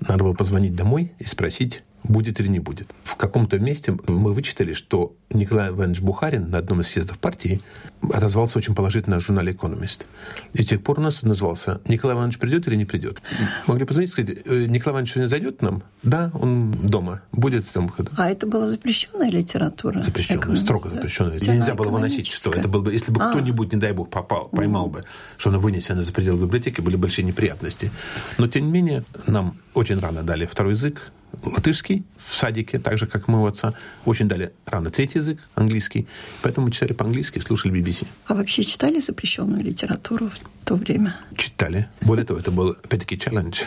Надо 0.00 0.24
было 0.24 0.34
позвонить 0.34 0.74
домой 0.74 1.12
и 1.18 1.24
спросить, 1.24 1.82
будет 2.04 2.38
или 2.40 2.48
не 2.48 2.60
будет. 2.60 2.90
В 3.02 3.16
каком-то 3.16 3.58
месте 3.58 3.96
мы 4.06 4.32
вычитали, 4.32 4.74
что 4.74 5.14
Николай 5.30 5.70
Иванович 5.70 6.00
Бухарин 6.00 6.50
на 6.50 6.58
одном 6.58 6.82
из 6.82 6.88
съездов 6.88 7.18
партии 7.18 7.60
отозвался 8.12 8.58
очень 8.58 8.74
положительно 8.74 9.16
о 9.16 9.20
журнале 9.20 9.52
«Экономист». 9.52 10.06
И 10.52 10.62
с 10.62 10.66
тех 10.66 10.82
пор 10.82 11.00
у 11.00 11.02
нас 11.02 11.22
назывался 11.22 11.80
«Николай 11.88 12.14
Иванович 12.14 12.38
придет 12.38 12.68
или 12.68 12.76
не 12.76 12.84
придет?». 12.84 13.22
Могли 13.66 13.86
позвонить 13.86 14.10
и 14.10 14.12
сказать, 14.12 14.38
«Э, 14.44 14.66
Николай 14.66 14.94
Иванович 14.94 15.12
сегодня 15.12 15.28
зайдет 15.28 15.58
к 15.58 15.62
нам? 15.62 15.82
Да, 16.02 16.30
он 16.34 16.72
дома. 16.72 17.22
Будет 17.32 17.66
там. 17.72 17.90
А 18.16 18.30
это 18.30 18.46
была 18.46 18.68
запрещенная 18.68 19.30
литература? 19.30 20.02
Запрещенная, 20.02 20.40
экономист, 20.40 20.64
строго 20.64 20.88
да? 20.90 20.96
запрещенная. 20.96 21.40
Нельзя 21.40 21.74
было 21.74 21.88
выносить 21.88 22.28
что 22.34 22.50
это 22.50 22.68
было 22.68 22.82
бы, 22.82 22.92
если 22.92 23.12
бы 23.12 23.22
а. 23.22 23.30
кто-нибудь, 23.30 23.72
не 23.72 23.78
дай 23.78 23.92
бог, 23.92 24.10
попал, 24.10 24.48
поймал 24.48 24.88
бы, 24.88 25.04
что 25.38 25.50
она 25.50 25.58
вынесена 25.58 26.02
за 26.02 26.12
пределы 26.12 26.46
библиотеки, 26.46 26.80
были 26.80 26.96
большие 26.96 27.24
неприятности. 27.24 27.90
Но, 28.38 28.46
тем 28.48 28.66
не 28.66 28.72
менее, 28.72 29.04
нам 29.26 29.56
очень 29.72 29.98
рано 29.98 30.22
дали 30.22 30.46
второй 30.46 30.72
язык, 30.72 31.10
латышский 31.42 32.04
в 32.26 32.36
садике, 32.36 32.78
так 32.78 32.98
же, 32.98 33.06
как 33.06 33.28
моего 33.28 33.46
отца. 33.46 33.74
Очень 34.04 34.28
дали 34.28 34.52
рано 34.66 34.90
третий 34.90 35.18
язык, 35.18 35.40
английский. 35.54 36.06
Поэтому 36.42 36.66
мы 36.66 36.72
читали 36.72 36.92
по-английски, 36.92 37.38
слушали 37.38 37.72
BBC. 37.74 38.06
А 38.26 38.34
вообще 38.34 38.64
читали 38.64 39.00
запрещенную 39.00 39.62
литературу 39.62 40.28
в 40.28 40.64
то 40.64 40.74
время? 40.74 41.16
Читали. 41.36 41.88
Более 42.00 42.24
того, 42.24 42.40
это 42.40 42.50
был, 42.50 42.70
опять-таки, 42.70 43.18
челлендж. 43.18 43.62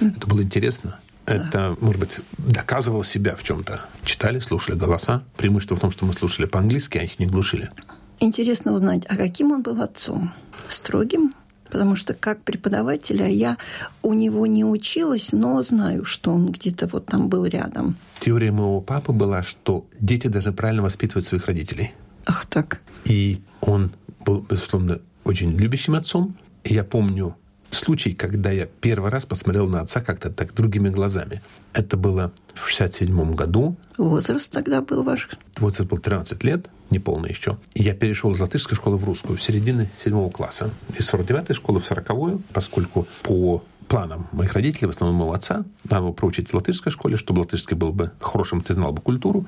Это 0.00 0.26
было 0.26 0.42
интересно. 0.42 0.98
Это, 1.26 1.76
может 1.80 2.00
быть, 2.00 2.18
доказывал 2.38 3.04
себя 3.04 3.36
в 3.36 3.44
чем-то. 3.44 3.80
Читали, 4.04 4.40
слушали 4.40 4.76
голоса. 4.76 5.22
Преимущество 5.36 5.76
в 5.76 5.80
том, 5.80 5.92
что 5.92 6.04
мы 6.04 6.12
слушали 6.12 6.46
по-английски, 6.46 6.98
а 6.98 7.02
их 7.02 7.18
не 7.20 7.26
глушили. 7.26 7.70
Интересно 8.18 8.72
узнать, 8.72 9.04
а 9.08 9.16
каким 9.16 9.52
он 9.52 9.62
был 9.62 9.80
отцом? 9.80 10.32
Строгим, 10.68 11.32
потому 11.70 11.96
что 11.96 12.14
как 12.14 12.42
преподавателя 12.42 13.26
я 13.26 13.56
у 14.02 14.12
него 14.12 14.46
не 14.46 14.64
училась, 14.64 15.32
но 15.32 15.62
знаю, 15.62 16.04
что 16.04 16.32
он 16.32 16.52
где-то 16.52 16.86
вот 16.86 17.06
там 17.06 17.28
был 17.28 17.44
рядом. 17.44 17.96
Теория 18.20 18.52
моего 18.52 18.80
папы 18.80 19.12
была, 19.12 19.42
что 19.42 19.84
дети 19.98 20.26
должны 20.26 20.52
правильно 20.52 20.82
воспитывать 20.82 21.24
своих 21.24 21.46
родителей. 21.46 21.92
Ах 22.26 22.46
так. 22.46 22.80
И 23.04 23.40
он 23.60 23.92
был, 24.24 24.44
безусловно, 24.48 25.00
очень 25.24 25.50
любящим 25.50 25.94
отцом. 25.94 26.36
Я 26.64 26.84
помню 26.84 27.36
случай, 27.74 28.14
когда 28.14 28.50
я 28.50 28.66
первый 28.66 29.10
раз 29.10 29.26
посмотрел 29.26 29.68
на 29.68 29.80
отца 29.80 30.00
как-то 30.00 30.30
так 30.30 30.54
другими 30.54 30.88
глазами. 30.88 31.42
Это 31.72 31.96
было 31.96 32.32
в 32.54 32.68
67 32.68 33.34
году. 33.34 33.76
Возраст 33.96 34.50
тогда 34.52 34.80
был 34.80 35.02
ваш? 35.02 35.28
Возраст 35.58 35.88
был 35.88 35.98
13 35.98 36.42
лет, 36.44 36.66
не 36.90 36.98
полный 36.98 37.30
еще. 37.30 37.58
Я 37.74 37.94
перешел 37.94 38.32
из 38.32 38.40
латышской 38.40 38.76
школы 38.76 38.96
в 38.96 39.04
русскую 39.04 39.38
в 39.38 39.42
середине 39.42 39.90
седьмого 40.02 40.30
класса. 40.30 40.70
Из 40.98 41.12
49-й 41.12 41.54
школы 41.54 41.80
в 41.80 41.90
40-ю, 41.90 42.42
поскольку 42.52 43.06
по 43.22 43.62
планам 43.90 44.28
моих 44.30 44.52
родителей, 44.52 44.86
в 44.86 44.90
основном 44.90 45.18
моего 45.18 45.32
отца, 45.32 45.64
надо 45.84 46.02
было 46.02 46.12
проучить 46.12 46.48
в 46.48 46.54
латышской 46.54 46.92
школе, 46.92 47.16
чтобы 47.16 47.40
латышский 47.40 47.76
был 47.76 47.92
бы 47.92 48.12
хорошим, 48.20 48.60
ты 48.60 48.74
знал 48.74 48.92
бы 48.92 49.02
культуру. 49.02 49.46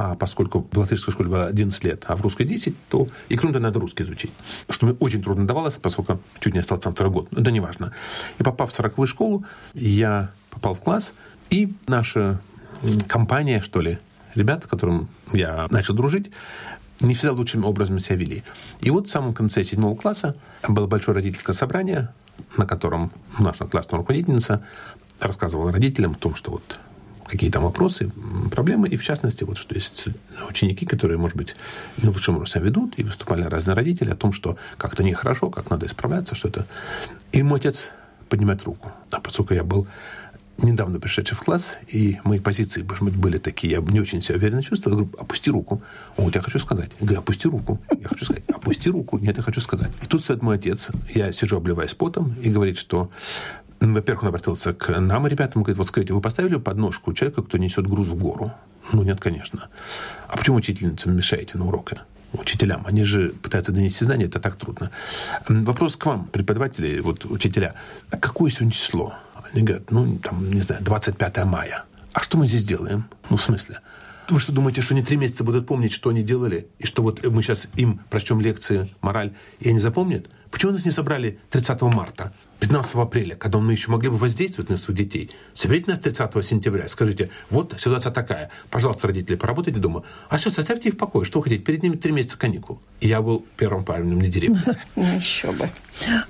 А 0.00 0.14
поскольку 0.14 0.64
в 0.70 0.78
латышской 0.78 1.12
школе 1.12 1.28
было 1.28 1.46
11 1.46 1.82
лет, 1.82 2.04
а 2.06 2.14
в 2.14 2.20
русской 2.20 2.46
10, 2.46 2.72
то 2.88 3.08
и 3.28 3.36
того 3.36 3.58
надо 3.58 3.80
русский 3.80 4.04
изучить. 4.04 4.30
Что 4.70 4.86
мне 4.86 4.94
очень 5.00 5.20
трудно 5.20 5.44
давалось, 5.44 5.76
поскольку 5.76 6.20
чуть 6.38 6.54
не 6.54 6.60
остался 6.60 6.90
на 6.90 6.94
второй 6.94 7.12
год. 7.12 7.32
Но 7.32 7.40
это 7.40 7.50
не 7.50 7.58
важно. 7.58 7.92
И 8.38 8.44
попав 8.44 8.70
в 8.70 8.78
40-ю 8.78 9.06
школу, 9.06 9.44
я 9.74 10.30
попал 10.50 10.74
в 10.74 10.80
класс, 10.80 11.14
и 11.50 11.72
наша 11.88 12.40
компания, 13.08 13.60
что 13.60 13.80
ли, 13.80 13.98
ребят, 14.36 14.62
с 14.62 14.66
которым 14.68 15.08
я 15.32 15.66
начал 15.70 15.94
дружить, 15.94 16.30
не 17.00 17.14
всегда 17.14 17.32
лучшим 17.32 17.64
образом 17.64 17.98
себя 17.98 18.14
вели. 18.14 18.44
И 18.80 18.90
вот 18.90 19.08
в 19.08 19.10
самом 19.10 19.34
конце 19.34 19.64
седьмого 19.64 19.96
класса 19.96 20.36
было 20.68 20.86
большое 20.86 21.16
родительское 21.16 21.56
собрание, 21.56 22.10
на 22.56 22.66
котором 22.66 23.10
наша 23.40 23.66
классная 23.66 23.98
руководительница 23.98 24.64
рассказывала 25.18 25.72
родителям 25.72 26.12
о 26.12 26.18
том, 26.18 26.36
что 26.36 26.52
вот 26.52 26.78
какие 27.28 27.50
там 27.50 27.62
вопросы, 27.62 28.10
проблемы, 28.50 28.88
и 28.88 28.96
в 28.96 29.04
частности, 29.04 29.44
вот 29.44 29.58
что 29.58 29.74
есть 29.74 30.06
ученики, 30.48 30.86
которые, 30.86 31.18
может 31.18 31.36
быть, 31.36 31.54
не 31.98 32.08
лучшим 32.08 32.36
образом 32.36 32.62
ведут, 32.62 32.94
и 32.96 33.02
выступали 33.02 33.42
разные 33.42 33.74
родители 33.74 34.10
о 34.10 34.16
том, 34.16 34.32
что 34.32 34.56
как-то 34.76 35.02
нехорошо, 35.02 35.50
как 35.50 35.70
надо 35.70 35.86
исправляться, 35.86 36.34
что 36.34 36.48
это. 36.48 36.66
И 37.32 37.42
мой 37.42 37.60
отец 37.60 37.90
поднимает 38.28 38.62
руку. 38.64 38.92
А 39.10 39.20
поскольку 39.20 39.54
я 39.54 39.62
был 39.62 39.86
недавно 40.58 40.98
пришедший 40.98 41.36
в 41.36 41.40
класс, 41.40 41.78
и 41.86 42.18
мои 42.24 42.40
позиции, 42.40 42.82
может 42.82 43.04
быть, 43.04 43.14
были 43.14 43.38
такие, 43.38 43.74
я 43.74 43.80
не 43.80 44.00
очень 44.00 44.22
себя 44.22 44.36
уверенно 44.36 44.62
чувствовал. 44.62 44.98
Я 44.98 45.04
говорю, 45.04 45.20
опусти 45.20 45.50
руку. 45.50 45.82
Он 46.16 46.24
говорит, 46.24 46.36
я 46.36 46.42
хочу 46.42 46.58
сказать. 46.58 46.90
Я 46.98 47.06
говорю, 47.06 47.20
опусти 47.20 47.48
руку. 47.48 47.80
Я 47.90 48.08
хочу 48.08 48.24
сказать, 48.24 48.42
опусти 48.50 48.90
руку. 48.90 49.18
Нет, 49.18 49.36
я 49.36 49.42
хочу 49.42 49.60
сказать. 49.60 49.90
И 50.02 50.06
тут 50.06 50.24
стоит 50.24 50.42
мой 50.42 50.56
отец, 50.56 50.90
я 51.14 51.32
сижу, 51.32 51.56
обливаясь 51.56 51.94
потом, 51.94 52.34
и 52.42 52.50
говорит, 52.50 52.76
что 52.78 53.10
во-первых, 53.80 54.22
он 54.22 54.28
обратился 54.28 54.74
к 54.74 55.00
нам, 55.00 55.26
ребятам, 55.26 55.62
говорит, 55.62 55.78
вот 55.78 55.86
скажите, 55.86 56.12
вы 56.12 56.20
поставили 56.20 56.56
подножку 56.56 57.12
человека, 57.12 57.42
кто 57.42 57.58
несет 57.58 57.86
груз 57.86 58.08
в 58.08 58.16
гору? 58.16 58.52
Ну, 58.92 59.02
нет, 59.02 59.20
конечно. 59.20 59.68
А 60.26 60.36
почему 60.36 60.56
учительницам 60.56 61.14
мешаете 61.16 61.58
на 61.58 61.66
уроке? 61.66 61.98
Учителям. 62.32 62.82
Они 62.86 63.04
же 63.04 63.30
пытаются 63.30 63.72
донести 63.72 64.04
знания, 64.04 64.24
это 64.24 64.40
так 64.40 64.56
трудно. 64.56 64.90
Вопрос 65.48 65.96
к 65.96 66.06
вам, 66.06 66.26
преподаватели, 66.26 67.00
вот 67.00 67.24
учителя. 67.24 67.74
А 68.10 68.16
какое 68.16 68.50
сегодня 68.50 68.72
число? 68.72 69.14
Они 69.52 69.62
говорят, 69.62 69.90
ну, 69.90 70.18
там, 70.18 70.50
не 70.50 70.60
знаю, 70.60 70.82
25 70.82 71.44
мая. 71.44 71.84
А 72.12 72.20
что 72.20 72.36
мы 72.36 72.48
здесь 72.48 72.64
делаем? 72.64 73.04
Ну, 73.30 73.36
в 73.36 73.42
смысле? 73.42 73.80
Вы 74.28 74.40
что, 74.40 74.52
думаете, 74.52 74.82
что 74.82 74.94
они 74.94 75.02
три 75.02 75.16
месяца 75.16 75.42
будут 75.42 75.66
помнить, 75.66 75.92
что 75.92 76.10
они 76.10 76.22
делали? 76.22 76.68
И 76.78 76.84
что 76.84 77.02
вот 77.02 77.24
мы 77.24 77.42
сейчас 77.42 77.66
им 77.76 78.00
прочтем 78.10 78.40
лекции, 78.40 78.88
мораль, 79.00 79.32
и 79.58 79.70
они 79.70 79.78
запомнят? 79.78 80.26
Почему 80.50 80.72
нас 80.72 80.84
не 80.84 80.90
собрали 80.90 81.38
30 81.50 81.82
марта, 81.82 82.32
15 82.60 82.94
апреля, 82.94 83.36
когда 83.36 83.58
мы 83.58 83.72
еще 83.72 83.90
могли 83.90 84.08
бы 84.08 84.16
воздействовать 84.16 84.70
на 84.70 84.76
своих 84.76 84.98
детей? 84.98 85.30
Соберите 85.54 85.90
нас 85.90 85.98
30 85.98 86.44
сентября, 86.44 86.88
скажите, 86.88 87.30
вот 87.50 87.74
ситуация 87.78 88.12
такая, 88.12 88.50
пожалуйста, 88.70 89.08
родители, 89.08 89.36
поработайте 89.36 89.78
дома. 89.78 90.04
А 90.28 90.38
сейчас 90.38 90.58
оставьте 90.58 90.88
их 90.88 90.94
в 90.94 90.98
покое, 90.98 91.24
что 91.24 91.40
вы 91.40 91.44
хотите, 91.44 91.62
перед 91.62 91.82
ними 91.82 91.96
три 91.96 92.12
месяца 92.12 92.38
каникул. 92.38 92.80
И 93.00 93.08
я 93.08 93.20
был 93.20 93.44
первым 93.56 93.84
парнем 93.84 94.18
на 94.18 94.28
деревне. 94.28 94.62
Ну, 94.96 95.04
еще 95.16 95.52
бы. 95.52 95.70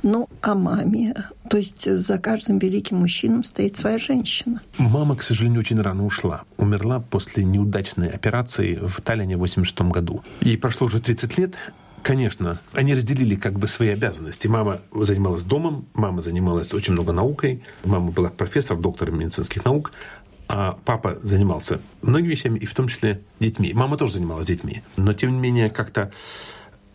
Ну, 0.02 0.28
а 0.40 0.54
маме? 0.54 1.14
То 1.50 1.59
есть 1.59 1.90
за 1.90 2.18
каждым 2.18 2.59
великим 2.59 2.98
мужчином 2.98 3.44
стоит 3.44 3.76
своя 3.76 3.98
женщина. 3.98 4.61
Мама, 4.78 5.16
к 5.16 5.22
сожалению, 5.22 5.61
очень 5.61 5.81
рано 5.81 6.04
ушла. 6.04 6.42
Умерла 6.57 7.00
после 7.00 7.44
неудачной 7.44 8.09
операции 8.09 8.76
в 8.76 9.00
Таллине 9.00 9.37
в 9.37 9.40
86 9.40 9.81
году. 9.83 10.22
Ей 10.40 10.59
прошло 10.59 10.87
уже 10.87 11.00
30 11.00 11.38
лет, 11.38 11.54
Конечно, 12.02 12.58
они 12.72 12.94
разделили 12.94 13.34
как 13.34 13.58
бы 13.58 13.66
свои 13.66 13.90
обязанности. 13.90 14.46
Мама 14.46 14.80
занималась 14.92 15.42
домом, 15.42 15.87
мама 15.94 16.20
занималась 16.20 16.72
очень 16.72 16.92
много 16.92 17.12
наукой, 17.12 17.62
мама 17.84 18.11
была 18.11 18.30
профессор, 18.30 18.76
доктор 18.76 19.11
медицинских 19.11 19.64
наук, 19.64 19.92
а 20.48 20.78
папа 20.84 21.18
занимался 21.22 21.80
многими 22.02 22.30
вещами, 22.30 22.58
и 22.58 22.66
в 22.66 22.74
том 22.74 22.88
числе 22.88 23.20
детьми. 23.38 23.72
Мама 23.74 23.96
тоже 23.96 24.14
занималась 24.14 24.46
детьми. 24.46 24.82
Но, 24.96 25.12
тем 25.12 25.32
не 25.32 25.38
менее, 25.38 25.68
как-то 25.68 26.11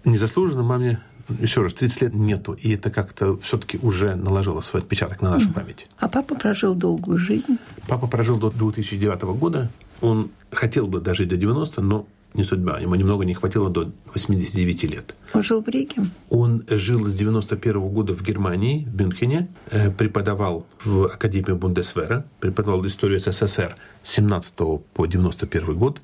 незаслуженно 0.04 0.64
маме 0.64 1.02
еще 1.40 1.62
раз, 1.62 1.74
30 1.74 2.02
лет 2.02 2.14
нету, 2.14 2.54
и 2.54 2.74
это 2.74 2.90
как-то 2.90 3.38
все-таки 3.38 3.78
уже 3.82 4.16
наложило 4.16 4.62
свой 4.62 4.82
отпечаток 4.82 5.22
на 5.22 5.32
нашу 5.32 5.54
память. 5.54 5.88
А 6.00 6.10
папа 6.10 6.36
прожил 6.36 6.76
долгую 6.76 7.18
жизнь? 7.18 7.60
Папа 7.88 8.08
прожил 8.08 8.38
до 8.38 8.50
2009 8.50 9.22
года. 9.38 9.70
Он 10.02 10.32
хотел 10.52 10.88
бы 10.88 11.00
дожить 11.00 11.30
до 11.30 11.38
90, 11.38 11.82
но 11.82 12.08
не 12.34 12.44
судьба. 12.44 12.80
Ему 12.80 12.96
немного 12.96 13.26
не 13.26 13.34
хватило 13.34 13.70
до 13.70 13.92
89 14.06 14.84
лет. 14.84 15.16
Он 15.34 15.44
жил 15.44 15.62
в 15.62 15.68
Риге? 15.68 16.04
Он 16.30 16.64
жил 16.68 17.06
с 17.06 17.16
91 17.16 17.82
-го 17.82 17.90
года 17.90 18.14
в 18.14 18.22
Германии, 18.22 18.86
в 18.86 19.02
Мюнхене, 19.02 19.48
э, 19.72 19.92
преподавал 19.92 20.66
в 20.84 21.06
Академии 21.06 21.54
Бундесвера, 21.54 22.26
преподавал 22.40 22.86
историю 22.86 23.20
СССР 23.20 23.76
с 24.02 24.10
17 24.10 24.84
по 24.94 25.06
91 25.06 25.76
год, 25.76 26.02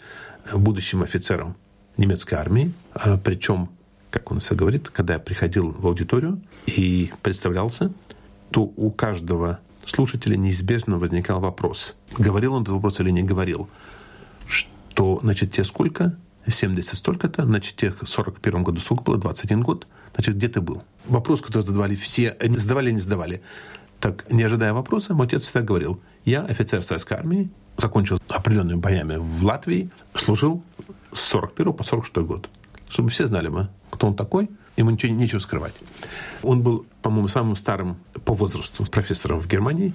э, 0.52 0.58
будущим 0.58 1.02
офицером 1.04 1.56
немецкой 1.98 2.36
армии. 2.36 2.74
А 2.94 3.18
Причем, 3.18 3.70
как 4.12 4.32
он 4.32 4.40
все 4.40 4.56
говорит, 4.56 4.90
когда 4.90 5.14
я 5.14 5.20
приходил 5.20 5.72
в 5.72 5.88
аудиторию 5.88 6.42
и 6.68 7.12
представлялся, 7.22 7.92
то 8.52 8.62
у 8.76 8.92
каждого 8.92 9.60
слушателя 9.86 10.38
неизбежно 10.38 10.98
возникал 10.98 11.40
вопрос, 11.40 11.96
говорил 12.18 12.54
он 12.54 12.64
этот 12.64 12.74
вопрос 12.74 13.00
или 13.00 13.12
не 13.12 13.24
говорил 13.24 13.70
что, 15.00 15.18
значит, 15.24 15.54
тебе 15.54 15.64
сколько? 15.64 16.18
70 16.46 16.98
столько-то, 16.98 17.46
значит, 17.46 17.78
тебе 17.78 17.94
в 17.94 18.06
41 18.06 18.64
году 18.64 18.82
сколько 18.82 19.04
было? 19.04 19.18
21 19.18 19.62
год. 19.62 19.88
Значит, 20.14 20.36
где 20.36 20.50
ты 20.50 20.60
был? 20.60 20.84
Вопрос, 21.06 21.40
который 21.40 21.62
задавали 21.64 21.96
все, 21.96 22.36
задавали 22.58 22.88
или 22.88 22.96
не 22.96 23.00
задавали. 23.00 23.42
Так, 24.02 24.30
не 24.30 24.44
ожидая 24.44 24.74
вопроса, 24.74 25.14
мой 25.14 25.28
отец 25.28 25.44
всегда 25.44 25.62
говорил, 25.62 26.02
я 26.26 26.42
офицер 26.42 26.84
советской 26.84 27.14
армии, 27.14 27.50
закончил 27.78 28.20
определенными 28.28 28.78
боями 28.78 29.16
в 29.16 29.46
Латвии, 29.46 29.90
служил 30.16 30.62
с 31.14 31.22
41 31.22 31.72
по 31.72 31.86
46 31.86 32.18
год. 32.28 32.50
Чтобы 32.90 33.10
все 33.10 33.26
знали 33.26 33.48
мы, 33.48 33.70
кто 33.92 34.08
он 34.08 34.16
такой, 34.18 34.50
ему 34.76 34.90
ничего, 34.90 35.14
нечего 35.14 35.40
скрывать. 35.40 35.76
Он 36.44 36.62
был, 36.62 36.86
по-моему, 37.02 37.30
самым 37.30 37.56
старым 37.56 38.00
по 38.26 38.34
возрасту 38.34 38.84
профессором 38.84 39.40
в 39.40 39.48
Германии, 39.48 39.94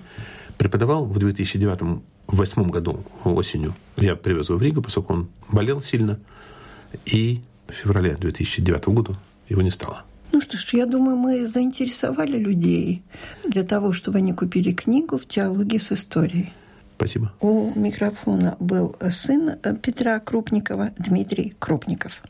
преподавал 0.58 1.04
в 1.04 1.16
2009-2008 1.18 2.70
году 2.70 3.04
осенью. 3.24 3.74
Я 3.96 4.16
привез 4.16 4.48
его 4.48 4.58
в 4.58 4.62
Ригу, 4.62 4.82
поскольку 4.82 5.12
он 5.12 5.28
болел 5.50 5.82
сильно, 5.82 6.18
и 7.04 7.40
в 7.68 7.72
феврале 7.72 8.16
2009 8.16 8.86
года 8.86 9.16
его 9.48 9.62
не 9.62 9.70
стало. 9.70 10.02
Ну 10.32 10.40
что 10.40 10.56
ж, 10.56 10.68
я 10.72 10.86
думаю, 10.86 11.16
мы 11.16 11.46
заинтересовали 11.46 12.38
людей 12.38 13.02
для 13.44 13.62
того, 13.62 13.92
чтобы 13.92 14.18
они 14.18 14.32
купили 14.32 14.72
книгу 14.72 15.16
в 15.16 15.26
теологии 15.26 15.78
с 15.78 15.92
историей. 15.92 16.52
Спасибо. 16.96 17.32
У 17.40 17.72
микрофона 17.78 18.56
был 18.60 18.96
сын 19.10 19.52
Петра 19.82 20.18
Крупникова 20.20 20.90
Дмитрий 20.98 21.54
Крупников. 21.58 22.22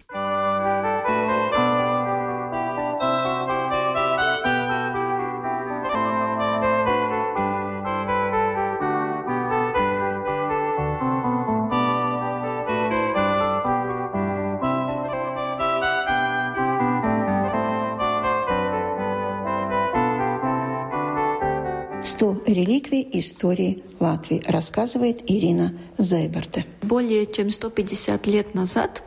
Реликвий 22.47 23.09
истории 23.13 23.83
Латвии, 23.99 24.43
рассказывает 24.47 25.23
Ирина 25.27 25.73
Зайберте. 25.97 26.67
Более 26.83 27.25
чем 27.25 27.49
150 27.49 28.27
лет 28.27 28.55
назад 28.55 29.03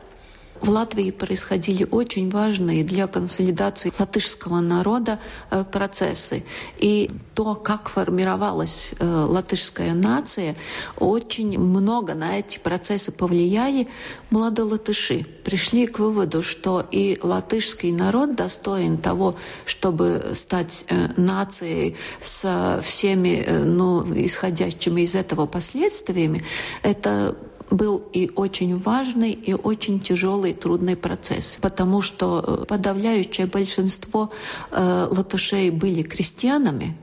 в 0.60 0.68
Латвии 0.68 1.10
происходили 1.10 1.86
очень 1.90 2.30
важные 2.30 2.84
для 2.84 3.06
консолидации 3.06 3.92
латышского 3.98 4.60
народа 4.60 5.18
э, 5.50 5.64
процессы. 5.70 6.44
И 6.78 7.10
то, 7.34 7.54
как 7.54 7.88
формировалась 7.88 8.92
э, 8.98 9.06
латышская 9.06 9.94
нация, 9.94 10.56
очень 10.96 11.58
много 11.58 12.14
на 12.14 12.38
эти 12.38 12.58
процессы 12.58 13.12
повлияли 13.12 13.88
младолатыши. 14.30 15.26
Пришли 15.44 15.86
к 15.86 15.98
выводу, 15.98 16.42
что 16.42 16.84
и 16.90 17.18
латышский 17.22 17.92
народ 17.92 18.34
достоин 18.34 18.98
того, 18.98 19.36
чтобы 19.64 20.32
стать 20.34 20.84
э, 20.88 21.08
нацией 21.16 21.96
со 22.20 22.80
всеми 22.84 23.46
ну, 23.64 24.04
исходящими 24.14 25.02
из 25.02 25.14
этого 25.14 25.46
последствиями. 25.46 26.44
Это 26.82 27.36
был 27.70 28.02
и 28.12 28.30
очень 28.34 28.76
важный, 28.76 29.32
и 29.32 29.54
очень 29.54 30.00
тяжелый, 30.00 30.52
трудный 30.54 30.96
процесс, 30.96 31.58
потому 31.60 32.02
что 32.02 32.44
э, 32.46 32.64
подавляющее 32.66 33.46
большинство 33.46 34.30
э, 34.70 35.08
латышей 35.10 35.70
были 35.70 36.02
крестьянами, 36.02 36.96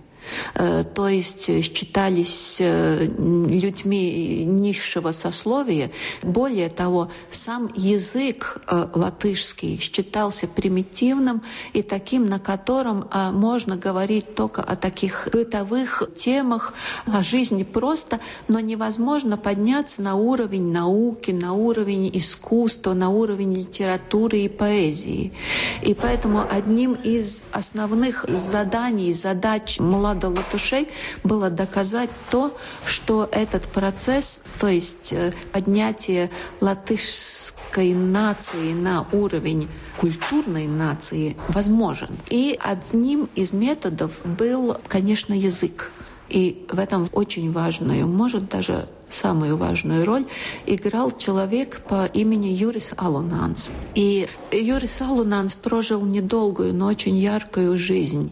то 0.54 1.08
есть 1.08 1.46
считались 1.64 2.58
э, 2.60 3.06
людьми 3.06 4.44
низшего 4.46 5.12
сословия. 5.12 5.92
Более 6.24 6.70
того, 6.70 7.10
сам 7.30 7.72
язык 7.76 8.62
э, 8.68 8.88
латышский 8.94 9.78
считался 9.80 10.48
примитивным 10.48 11.44
и 11.74 11.82
таким, 11.82 12.26
на 12.26 12.40
котором 12.40 13.10
можно 13.32 13.78
говорить 13.78 14.36
только 14.36 14.62
о 14.62 14.76
таких 14.76 15.30
бытовых 15.32 16.04
темах, 16.16 16.74
о 17.06 17.24
жизни 17.24 17.64
просто, 17.64 18.20
но 18.48 18.60
невозможно 18.60 19.38
подняться 19.38 20.02
на 20.02 20.16
уровень 20.16 20.72
науки, 20.72 21.32
на 21.32 21.54
уровень 21.54 22.10
искусства, 22.14 22.94
на 22.94 23.10
уровень 23.10 23.54
литературы 23.54 24.40
и 24.40 24.50
поэзии. 24.50 25.34
И 25.82 25.94
поэтому 25.94 26.44
одним 26.50 26.94
из 26.94 27.46
основных 27.52 28.26
заданий, 28.28 29.14
задач 29.14 29.80
молодых 29.80 30.15
надо 30.16 30.30
латышей 30.30 30.88
было 31.24 31.50
доказать 31.50 32.10
то, 32.32 32.56
что 32.86 33.28
этот 33.32 33.64
процесс, 33.64 34.42
то 34.60 34.68
есть 34.68 35.12
э, 35.14 35.32
поднятие 35.52 36.30
латышской 36.62 37.94
нации 37.94 38.74
на 38.74 39.06
уровень 39.12 39.68
культурной 39.98 40.68
нации 40.68 41.36
возможен. 41.50 42.10
И 42.30 42.58
одним 42.62 43.30
из 43.36 43.52
методов 43.54 44.12
был, 44.24 44.78
конечно, 44.88 45.34
язык. 45.34 45.92
И 46.30 46.66
в 46.72 46.80
этом 46.80 47.10
очень 47.12 47.52
важную, 47.52 48.08
может 48.08 48.50
даже 48.50 48.88
самую 49.10 49.58
важную 49.58 50.06
роль 50.06 50.26
играл 50.66 51.12
человек 51.12 51.82
по 51.88 52.06
имени 52.06 52.48
Юрис 52.48 52.94
Алунанс. 52.98 53.70
И 53.94 54.28
Юрис 54.52 55.02
Алунанс 55.02 55.54
прожил 55.54 56.06
недолгую, 56.06 56.74
но 56.74 56.88
очень 56.88 57.18
яркую 57.18 57.78
жизнь 57.78 58.32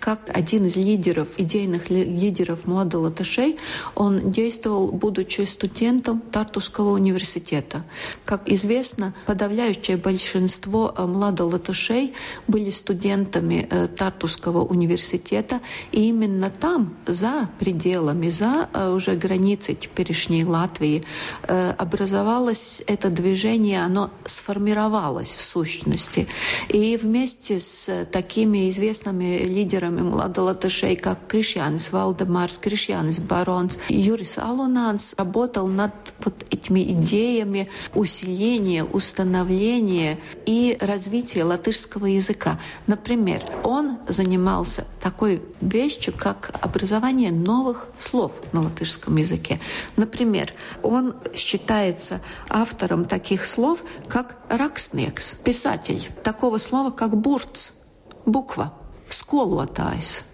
как 0.00 0.30
один 0.32 0.66
из 0.66 0.76
лидеров, 0.76 1.28
идейных 1.36 1.90
лидеров 1.90 2.66
младолатышей, 2.66 3.58
он 3.94 4.30
действовал, 4.30 4.90
будучи 4.90 5.42
студентом 5.42 6.20
Тартусского 6.32 6.92
университета. 6.92 7.84
Как 8.24 8.48
известно, 8.48 9.14
подавляющее 9.26 9.98
большинство 9.98 10.94
э, 10.96 11.04
младолатышей 11.04 12.14
были 12.48 12.70
студентами 12.70 13.68
э, 13.70 13.88
Тартусского 13.88 14.64
университета, 14.64 15.60
и 15.92 16.08
именно 16.08 16.50
там, 16.50 16.96
за 17.06 17.50
пределами, 17.58 18.30
за 18.30 18.70
э, 18.72 18.90
уже 18.90 19.14
границей 19.14 19.74
теперешней 19.74 20.44
Латвии, 20.44 21.02
образовалось 21.46 22.82
это 22.86 23.10
движение, 23.10 23.82
оно 23.82 24.10
сформировалось 24.24 25.30
в 25.30 25.42
сущности. 25.42 26.26
И 26.68 26.96
вместе 26.96 27.60
с 27.60 28.06
такими 28.10 28.70
известными 28.70 29.44
лидерами 29.44 29.89
piemērami 29.90 30.02
младолатышей, 30.02 30.96
как 30.96 31.26
Кришьянис 31.26 31.92
Валдемарс, 31.92 32.58
Кришьянис 32.58 33.18
Баронс, 33.18 33.78
Юрис 33.88 34.38
Алунанс 34.38 35.14
работал 35.18 35.66
над 35.66 35.92
вот 36.24 36.34
этими 36.50 36.80
идеями 36.92 37.68
усиления, 37.94 38.84
установления 38.84 40.18
и 40.46 40.76
развития 40.80 41.44
латышского 41.44 42.06
языка. 42.06 42.58
Например, 42.86 43.42
он 43.64 43.98
занимался 44.08 44.86
такой 45.02 45.42
вещью, 45.60 46.14
как 46.16 46.52
образование 46.60 47.32
новых 47.32 47.88
слов 47.98 48.32
на 48.52 48.62
латышском 48.62 49.16
языке. 49.16 49.60
Например, 49.96 50.52
он 50.82 51.14
считается 51.34 52.20
автором 52.48 53.04
таких 53.04 53.46
слов, 53.46 53.82
как 54.08 54.36
«ракснекс», 54.48 55.34
писатель, 55.44 56.08
такого 56.22 56.58
слова, 56.58 56.90
как 56.90 57.16
«бурц», 57.16 57.70
буква 58.26 58.72
skolotājs, 59.12 60.24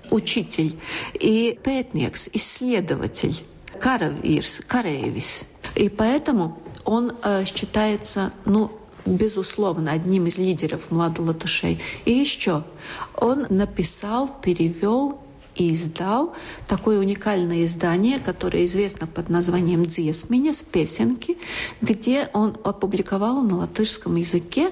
и 1.15 1.59
пэтниекс, 1.63 2.31
исследователь, 2.33 3.45
каравирс, 3.81 4.61
каревис. 4.67 5.45
И 5.75 5.89
поэтому 5.89 6.59
он 6.85 7.13
э, 7.23 7.45
считается, 7.45 8.33
ну, 8.45 8.71
безусловно, 9.05 9.93
одним 9.93 10.27
из 10.27 10.39
лидеров 10.39 10.91
младолатышей. 10.91 11.81
И 12.05 12.13
еще 12.13 12.65
он 13.15 13.47
написал, 13.51 14.29
перевел 14.43 15.21
и 15.55 15.73
издал 15.73 16.35
такое 16.67 16.99
уникальное 16.99 17.65
издание, 17.65 18.19
которое 18.19 18.67
известно 18.67 19.07
под 19.07 19.31
названием 19.31 19.85
«Дзесминя» 19.87 20.53
с 20.53 20.63
песенки, 20.63 21.39
где 21.81 22.29
он 22.33 22.57
опубликовал 22.63 23.43
на 23.43 23.59
латышском 23.59 24.17
языке 24.17 24.71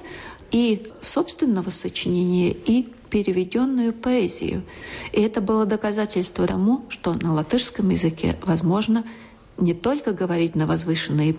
и 0.51 0.91
собственного 1.01 1.71
сочинения, 1.71 2.51
и 2.51 2.93
переведенную 3.15 3.93
поэзию. 3.93 4.63
И 5.13 5.21
это 5.21 5.39
было 5.39 5.65
доказательство 5.65 6.45
тому, 6.45 6.83
что 6.89 7.13
на 7.13 7.33
латышском 7.33 7.89
языке 7.89 8.37
возможно 8.43 9.05
не 9.57 9.73
только 9.73 10.11
говорить 10.11 10.53
на 10.53 10.67
возвышенные 10.67 11.37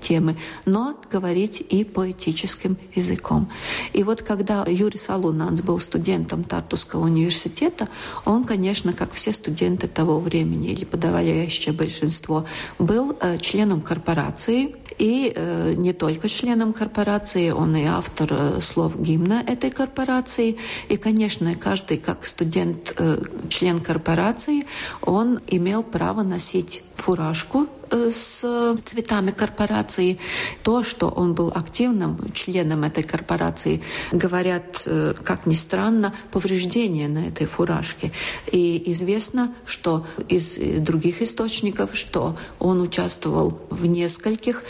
темы, 0.00 0.36
но 0.64 0.96
говорить 1.10 1.62
и 1.68 1.84
поэтическим 1.84 2.78
языком. 2.94 3.50
И 3.92 4.02
вот 4.02 4.22
когда 4.22 4.64
Юрий 4.66 4.96
Салунанс 4.96 5.60
был 5.60 5.80
студентом 5.80 6.44
Тартусского 6.44 7.04
университета, 7.04 7.90
он, 8.24 8.44
конечно, 8.44 8.94
как 8.94 9.12
все 9.12 9.34
студенты 9.34 9.88
того 9.88 10.18
времени, 10.18 10.70
или 10.70 10.86
подавляющее 10.86 11.74
большинство, 11.74 12.46
был 12.78 13.14
э, 13.20 13.36
членом 13.36 13.82
корпорации, 13.82 14.76
и 15.02 15.32
э, 15.34 15.74
не 15.76 15.92
только 15.92 16.28
членом 16.28 16.72
корпорации, 16.72 17.50
он 17.50 17.74
и 17.74 17.84
автор 17.84 18.28
э, 18.30 18.60
слов 18.60 18.96
гимна 18.96 19.42
этой 19.44 19.70
корпорации. 19.70 20.58
И, 20.88 20.96
конечно, 20.96 21.56
каждый, 21.56 21.98
как 21.98 22.24
студент, 22.24 22.94
э, 22.96 23.18
член 23.48 23.80
корпорации, 23.80 24.64
он 25.00 25.40
имел 25.48 25.82
право 25.82 26.22
носить 26.22 26.84
фуражку 26.94 27.66
э, 27.90 28.12
с 28.12 28.78
цветами 28.84 29.32
корпорации. 29.32 30.20
То, 30.62 30.84
что 30.84 31.08
он 31.08 31.34
был 31.34 31.50
активным 31.52 32.32
членом 32.32 32.84
этой 32.84 33.02
корпорации, 33.02 33.82
говорят, 34.12 34.84
э, 34.86 35.14
как 35.24 35.46
ни 35.46 35.54
странно, 35.54 36.14
повреждения 36.30 37.08
на 37.08 37.26
этой 37.26 37.48
фуражке. 37.48 38.12
И 38.52 38.92
известно, 38.92 39.52
что 39.66 40.06
из 40.28 40.54
других 40.78 41.22
источников, 41.22 41.96
что 41.96 42.36
он 42.60 42.80
участвовал 42.80 43.58
в 43.68 43.84
нескольких 43.84 44.62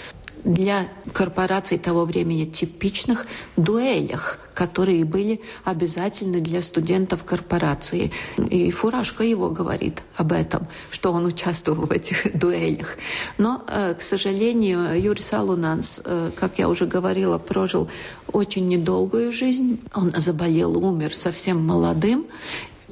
для 0.45 0.89
корпораций 1.13 1.79
того 1.79 2.05
времени 2.05 2.45
типичных 2.45 3.27
дуэлях, 3.57 4.39
которые 4.55 5.05
были 5.05 5.41
обязательны 5.65 6.41
для 6.41 6.63
студентов 6.63 7.25
корпорации. 7.25 8.11
И 8.51 8.71
Фуражка 8.71 9.25
его 9.25 9.51
говорит 9.51 10.03
об 10.17 10.33
этом, 10.33 10.67
что 10.91 11.13
он 11.13 11.27
участвовал 11.27 11.87
в 11.87 11.93
этих 11.93 12.33
дуэлях. 12.39 12.97
Но, 13.39 13.63
э, 13.69 13.95
к 13.95 14.03
сожалению, 14.03 15.01
Юрий 15.01 15.23
Салунанс, 15.23 16.01
э, 16.05 16.31
как 16.39 16.59
я 16.59 16.69
уже 16.69 16.87
говорила, 16.87 17.39
прожил 17.39 17.89
очень 18.33 18.69
недолгую 18.69 19.33
жизнь. 19.33 19.81
Он 19.95 20.13
заболел, 20.17 20.77
умер 20.77 21.17
совсем 21.17 21.65
молодым, 21.65 22.27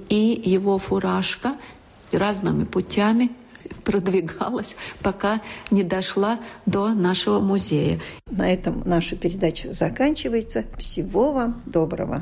и 0.09 0.41
его 0.45 0.79
фуражка 0.79 1.57
разными 2.13 2.65
путями 2.65 3.31
продвигалась, 3.85 4.77
пока 5.03 5.41
не 5.71 5.83
дошла 5.83 6.39
до 6.67 6.91
нашего 6.91 7.41
музея. 7.41 8.01
На 8.31 8.53
этом 8.53 8.83
наша 8.85 9.17
передача 9.17 9.73
заканчивается. 9.73 10.65
Всего 10.79 11.33
вам 11.33 11.63
доброго. 11.67 12.19